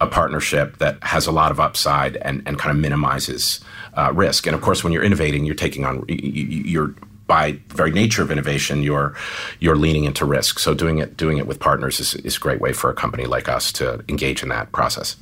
a 0.00 0.06
partnership 0.06 0.78
that 0.78 1.02
has 1.02 1.26
a 1.26 1.32
lot 1.32 1.50
of 1.50 1.60
upside 1.60 2.16
and, 2.18 2.42
and 2.46 2.58
kind 2.58 2.74
of 2.74 2.80
minimizes 2.80 3.60
uh, 3.94 4.12
risk. 4.14 4.46
And 4.46 4.54
of 4.54 4.62
course, 4.62 4.82
when 4.82 4.92
you're 4.92 5.04
innovating, 5.04 5.44
you're 5.44 5.54
taking 5.54 5.84
on, 5.84 6.04
you're 6.08 6.94
by 7.30 7.52
very 7.68 7.92
nature 7.92 8.22
of 8.22 8.32
innovation, 8.32 8.82
you're 8.82 9.14
you're 9.60 9.76
leaning 9.76 10.02
into 10.02 10.24
risk. 10.24 10.58
So 10.58 10.74
doing 10.74 10.98
it 10.98 11.16
doing 11.16 11.38
it 11.38 11.46
with 11.46 11.60
partners 11.60 12.00
is, 12.00 12.14
is 12.14 12.36
a 12.36 12.40
great 12.40 12.60
way 12.60 12.72
for 12.72 12.90
a 12.90 12.94
company 12.94 13.24
like 13.24 13.48
us 13.48 13.70
to 13.74 14.02
engage 14.08 14.42
in 14.42 14.48
that 14.48 14.72
process. 14.72 15.16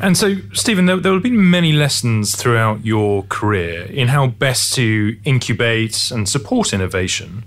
And 0.00 0.16
so, 0.16 0.36
Steven, 0.54 0.86
there, 0.86 0.96
there 0.96 1.12
have 1.12 1.22
been 1.22 1.50
many 1.50 1.72
lessons 1.72 2.34
throughout 2.34 2.82
your 2.82 3.24
career 3.28 3.82
in 3.82 4.08
how 4.08 4.28
best 4.28 4.72
to 4.76 5.18
incubate 5.24 6.10
and 6.10 6.26
support 6.26 6.72
innovation. 6.72 7.44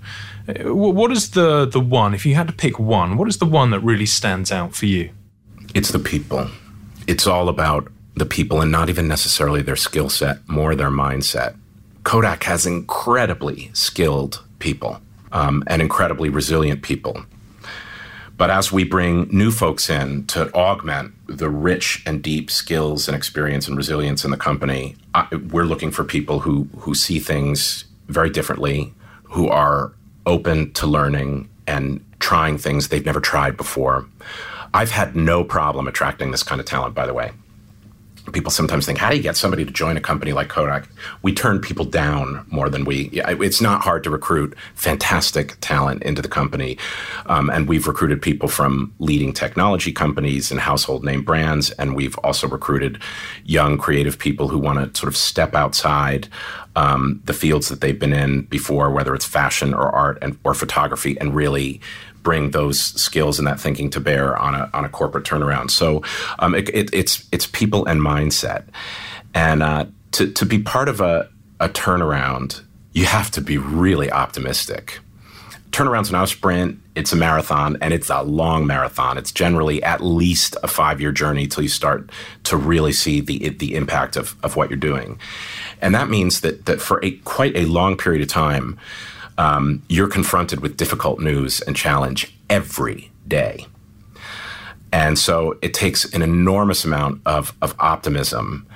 Uh, 0.48 0.72
what 0.72 1.10
is 1.10 1.30
the 1.30 1.66
the 1.66 1.80
one? 1.80 2.14
If 2.14 2.24
you 2.24 2.36
had 2.36 2.46
to 2.46 2.54
pick 2.54 2.78
one, 2.78 3.16
what 3.16 3.26
is 3.26 3.38
the 3.38 3.50
one 3.60 3.72
that 3.72 3.80
really 3.80 4.06
stands 4.06 4.52
out 4.52 4.76
for 4.76 4.86
you? 4.86 5.10
It's 5.74 5.90
the 5.90 5.98
people. 5.98 6.46
It's 7.08 7.26
all 7.26 7.48
about 7.48 7.90
the 8.14 8.26
people 8.26 8.60
and 8.62 8.70
not 8.70 8.88
even 8.88 9.08
necessarily 9.08 9.62
their 9.62 9.76
skill 9.76 10.08
set, 10.08 10.36
more 10.48 10.76
their 10.76 10.90
mindset. 10.90 11.56
Kodak 12.04 12.44
has 12.44 12.66
incredibly 12.66 13.70
skilled 13.72 14.44
people 14.58 15.00
um, 15.32 15.62
and 15.66 15.82
incredibly 15.82 16.28
resilient 16.28 16.82
people. 16.82 17.24
But 18.36 18.50
as 18.50 18.70
we 18.70 18.84
bring 18.84 19.28
new 19.36 19.50
folks 19.50 19.90
in 19.90 20.26
to 20.28 20.52
augment 20.54 21.12
the 21.26 21.50
rich 21.50 22.02
and 22.06 22.22
deep 22.22 22.50
skills 22.50 23.08
and 23.08 23.16
experience 23.16 23.66
and 23.66 23.76
resilience 23.76 24.24
in 24.24 24.30
the 24.30 24.36
company, 24.36 24.96
I, 25.12 25.26
we're 25.50 25.64
looking 25.64 25.90
for 25.90 26.04
people 26.04 26.38
who 26.38 26.68
who 26.78 26.94
see 26.94 27.18
things 27.18 27.84
very 28.06 28.30
differently, 28.30 28.94
who 29.24 29.48
are 29.48 29.92
open 30.24 30.72
to 30.74 30.86
learning 30.86 31.48
and 31.66 32.04
trying 32.20 32.58
things 32.58 32.88
they've 32.88 33.04
never 33.04 33.20
tried 33.20 33.56
before. 33.56 34.06
I've 34.72 34.92
had 34.92 35.16
no 35.16 35.42
problem 35.42 35.88
attracting 35.88 36.30
this 36.30 36.44
kind 36.44 36.60
of 36.60 36.66
talent, 36.66 36.94
by 36.94 37.06
the 37.06 37.14
way 37.14 37.32
people 38.32 38.50
sometimes 38.50 38.86
think, 38.86 38.98
how 38.98 39.10
do 39.10 39.16
you 39.16 39.22
get 39.22 39.36
somebody 39.36 39.64
to 39.64 39.70
join 39.70 39.96
a 39.96 40.00
company 40.00 40.32
like 40.32 40.48
Kodak? 40.48 40.88
We 41.22 41.32
turn 41.32 41.60
people 41.60 41.84
down 41.84 42.44
more 42.48 42.68
than 42.68 42.84
we. 42.84 43.10
It's 43.12 43.60
not 43.60 43.82
hard 43.82 44.04
to 44.04 44.10
recruit 44.10 44.56
fantastic 44.74 45.56
talent 45.60 46.02
into 46.02 46.22
the 46.22 46.28
company, 46.28 46.78
um, 47.26 47.50
and 47.50 47.68
we've 47.68 47.86
recruited 47.86 48.22
people 48.22 48.48
from 48.48 48.94
leading 48.98 49.32
technology 49.32 49.92
companies 49.92 50.50
and 50.50 50.60
household 50.60 51.04
name 51.04 51.22
brands, 51.22 51.70
and 51.72 51.94
we've 51.94 52.16
also 52.18 52.48
recruited 52.48 53.00
young 53.44 53.78
creative 53.78 54.18
people 54.18 54.48
who 54.48 54.58
want 54.58 54.94
to 54.94 54.98
sort 54.98 55.08
of 55.08 55.16
step 55.16 55.54
outside 55.54 56.28
um, 56.76 57.20
the 57.24 57.32
fields 57.32 57.68
that 57.68 57.80
they've 57.80 57.98
been 57.98 58.12
in 58.12 58.42
before, 58.42 58.90
whether 58.90 59.14
it's 59.14 59.26
fashion 59.26 59.74
or 59.74 59.90
art 59.90 60.18
and 60.22 60.38
or 60.44 60.54
photography, 60.54 61.18
and 61.18 61.34
really 61.34 61.80
bring 62.22 62.50
those 62.50 62.80
skills 62.80 63.38
and 63.38 63.46
that 63.46 63.60
thinking 63.60 63.90
to 63.90 64.00
bear 64.00 64.36
on 64.36 64.54
a 64.54 64.70
on 64.72 64.84
a 64.84 64.88
corporate 64.88 65.24
turnaround. 65.24 65.70
So 65.70 66.02
um, 66.38 66.54
it, 66.54 66.68
it, 66.70 66.92
it's 66.92 67.26
it's 67.32 67.46
people 67.46 67.86
and 67.86 68.00
mindset, 68.00 68.64
and 69.34 69.62
uh, 69.62 69.86
to 70.12 70.30
to 70.32 70.46
be 70.46 70.58
part 70.58 70.88
of 70.88 71.00
a 71.00 71.28
a 71.60 71.68
turnaround, 71.68 72.62
you 72.92 73.04
have 73.04 73.30
to 73.32 73.40
be 73.40 73.58
really 73.58 74.10
optimistic. 74.10 75.00
Turnaround's 75.70 76.10
not 76.10 76.24
a 76.24 76.26
sprint; 76.26 76.80
it's 76.94 77.12
a 77.12 77.16
marathon, 77.16 77.76
and 77.80 77.92
it's 77.92 78.10
a 78.10 78.22
long 78.22 78.66
marathon. 78.66 79.18
It's 79.18 79.32
generally 79.32 79.82
at 79.82 80.00
least 80.00 80.56
a 80.62 80.68
five 80.68 81.00
year 81.00 81.12
journey 81.12 81.46
till 81.46 81.62
you 81.62 81.68
start 81.68 82.10
to 82.44 82.56
really 82.56 82.92
see 82.92 83.20
the 83.20 83.50
the 83.50 83.74
impact 83.74 84.16
of 84.16 84.34
of 84.42 84.56
what 84.56 84.70
you're 84.70 84.78
doing, 84.78 85.18
and 85.80 85.94
that 85.94 86.08
means 86.08 86.40
that 86.40 86.66
that 86.66 86.80
for 86.80 87.04
a 87.04 87.12
quite 87.18 87.56
a 87.56 87.66
long 87.66 87.96
period 87.96 88.22
of 88.22 88.28
time 88.28 88.78
um, 89.38 89.82
you're 89.88 90.08
confronted 90.08 90.60
with 90.60 90.76
difficult 90.76 91.20
news 91.20 91.60
and 91.62 91.74
challenge 91.74 92.36
every 92.50 93.10
day. 93.26 93.66
And 94.92 95.18
so 95.18 95.56
it 95.62 95.74
takes 95.74 96.04
an 96.12 96.22
enormous 96.22 96.84
amount 96.84 97.22
of, 97.24 97.54
of 97.62 97.74
optimism 97.78 98.66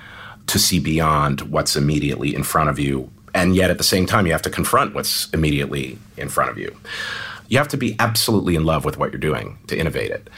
to 0.46 0.58
see 0.58 0.78
beyond 0.78 1.42
what's 1.42 1.76
immediately 1.76 2.34
in 2.34 2.42
front 2.42 2.70
of 2.70 2.78
you. 2.78 3.10
And 3.34 3.56
yet 3.56 3.70
at 3.70 3.78
the 3.78 3.84
same 3.84 4.06
time, 4.06 4.26
you 4.26 4.32
have 4.32 4.42
to 4.42 4.50
confront 4.50 4.94
what's 4.94 5.28
immediately 5.30 5.98
in 6.16 6.28
front 6.28 6.50
of 6.50 6.58
you. 6.58 6.76
You 7.48 7.58
have 7.58 7.68
to 7.68 7.76
be 7.76 7.96
absolutely 7.98 8.54
in 8.54 8.64
love 8.64 8.84
with 8.84 8.98
what 8.98 9.10
you're 9.10 9.20
doing 9.20 9.58
to 9.66 9.76
innovate 9.76 10.10
it. 10.10 10.28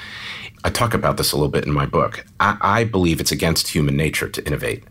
I 0.64 0.70
talk 0.70 0.94
about 0.94 1.18
this 1.18 1.32
a 1.32 1.36
little 1.36 1.50
bit 1.50 1.66
in 1.66 1.72
my 1.72 1.84
book. 1.84 2.24
I, 2.40 2.56
I, 2.60 2.84
believe 2.84 3.20
it's 3.20 3.30
against 3.30 3.68
human 3.68 3.96
nature 3.96 4.30
to 4.30 4.46
innovate 4.46 4.82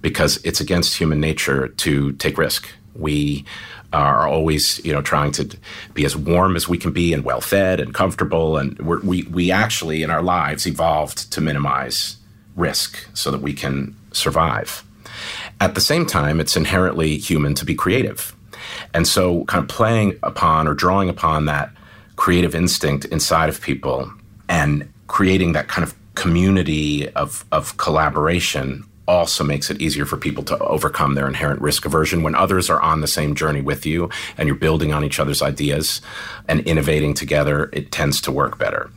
because 0.00 0.38
it's 0.42 0.60
against 0.60 0.96
human 0.96 1.20
nature 1.20 1.68
to 1.68 2.12
take 2.12 2.38
risk. 2.38 2.66
We 2.94 3.44
are 3.92 4.28
always 4.28 4.84
you 4.84 4.92
know 4.92 5.02
trying 5.02 5.32
to 5.32 5.56
be 5.94 6.04
as 6.04 6.16
warm 6.16 6.56
as 6.56 6.68
we 6.68 6.78
can 6.78 6.92
be 6.92 7.12
and 7.12 7.24
well 7.24 7.40
fed 7.40 7.80
and 7.80 7.94
comfortable. 7.94 8.56
And 8.56 8.78
we 8.78 9.22
we 9.24 9.50
actually 9.50 10.02
in 10.02 10.10
our 10.10 10.22
lives 10.22 10.66
evolved 10.66 11.32
to 11.32 11.40
minimize 11.40 12.16
risk 12.56 13.06
so 13.14 13.30
that 13.30 13.40
we 13.40 13.52
can 13.52 13.96
survive. 14.12 14.84
At 15.60 15.74
the 15.74 15.80
same 15.80 16.06
time 16.06 16.40
it's 16.40 16.56
inherently 16.56 17.18
human 17.18 17.54
to 17.54 17.64
be 17.64 17.74
creative. 17.74 18.34
And 18.94 19.06
so 19.06 19.44
kind 19.44 19.62
of 19.62 19.68
playing 19.68 20.18
upon 20.22 20.68
or 20.68 20.74
drawing 20.74 21.08
upon 21.08 21.46
that 21.46 21.70
creative 22.16 22.54
instinct 22.54 23.04
inside 23.06 23.48
of 23.48 23.60
people 23.60 24.12
and 24.48 24.92
creating 25.06 25.52
that 25.52 25.68
kind 25.68 25.86
of 25.86 25.94
community 26.14 27.08
of, 27.10 27.44
of 27.52 27.76
collaboration 27.76 28.84
also 29.08 29.42
makes 29.42 29.70
it 29.70 29.80
easier 29.80 30.04
for 30.04 30.16
people 30.16 30.44
to 30.44 30.58
overcome 30.58 31.14
their 31.14 31.26
inherent 31.26 31.60
risk 31.60 31.84
aversion 31.84 32.22
when 32.22 32.34
others 32.34 32.70
are 32.70 32.80
on 32.80 33.00
the 33.00 33.08
same 33.08 33.34
journey 33.34 33.62
with 33.62 33.86
you 33.86 34.10
and 34.36 34.46
you're 34.46 34.56
building 34.56 34.92
on 34.92 35.02
each 35.02 35.18
other's 35.18 35.42
ideas 35.42 36.00
and 36.46 36.60
innovating 36.60 37.14
together, 37.14 37.70
it 37.72 37.90
tends 37.90 38.20
to 38.20 38.30
work 38.30 38.58
better. 38.58 38.90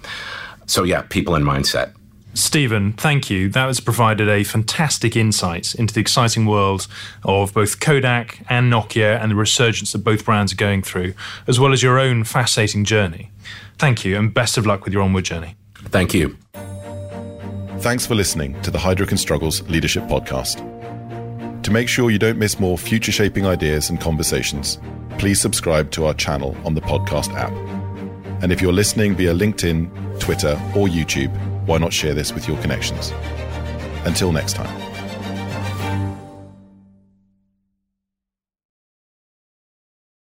So, 0.68 0.84
yeah, 0.84 1.02
people 1.04 1.34
and 1.34 1.46
mindset. 1.46 1.94
Steven, 2.34 2.94
thank 2.94 3.30
you. 3.30 3.50
That 3.50 3.68
has 3.68 3.80
provided 3.80 4.30
a 4.30 4.44
fantastic 4.44 5.18
insight 5.18 5.76
into 5.76 5.94
the 5.94 6.00
exciting 6.00 6.46
world 6.46 6.88
of 7.24 7.54
both 7.54 7.80
Kodak 7.80 8.40
and 8.50 8.72
Nokia 8.72 9.22
and 9.22 9.32
the 9.32 9.36
resurgence 9.36 9.92
that 9.92 10.00
both 10.00 10.24
brands 10.24 10.54
are 10.54 10.58
going 10.58 10.82
through, 10.82 11.14
as 11.48 11.60
well 11.60 11.74
as 11.74 11.84
your 11.84 12.00
own 12.00 12.24
fascinating 12.24 12.86
journey. 12.86 13.32
Thank 13.78 14.06
you, 14.06 14.18
and 14.18 14.34
best 14.34 14.58
of 14.58 14.66
luck 14.66 14.86
with 14.86 14.94
your 14.94 15.04
onward 15.04 15.26
journey. 15.26 15.56
Thank 15.90 16.14
you. 16.14 16.38
Thanks 17.82 18.06
for 18.06 18.14
listening 18.14 18.62
to 18.62 18.70
the 18.70 18.78
Heidrick 18.78 19.18
Struggles 19.18 19.68
Leadership 19.68 20.04
Podcast. 20.04 20.62
To 21.64 21.72
make 21.72 21.90
sure 21.90 22.12
you 22.12 22.20
don't 22.20 22.38
miss 22.38 22.60
more 22.60 22.78
future 22.78 23.12
shaping 23.12 23.48
ideas 23.48 23.90
and 23.90 24.00
conversations, 24.00 24.78
please 25.18 25.42
subscribe 25.42 25.90
to 25.94 26.06
our 26.06 26.14
channel 26.14 26.56
on 26.64 26.76
the 26.76 26.82
podcast 26.82 27.34
app. 27.34 27.52
And 28.44 28.52
if 28.52 28.62
you're 28.62 28.72
listening 28.72 29.16
via 29.16 29.34
LinkedIn, 29.34 30.20
Twitter, 30.20 30.52
or 30.76 30.88
YouTube, 30.88 31.36
why 31.66 31.80
not 31.80 31.92
share 31.92 32.14
this 32.14 32.32
with 32.34 32.48
your 32.48 32.62
connections? 32.62 33.12
Until 34.06 34.32
next 34.32 34.54
time. 34.54 34.91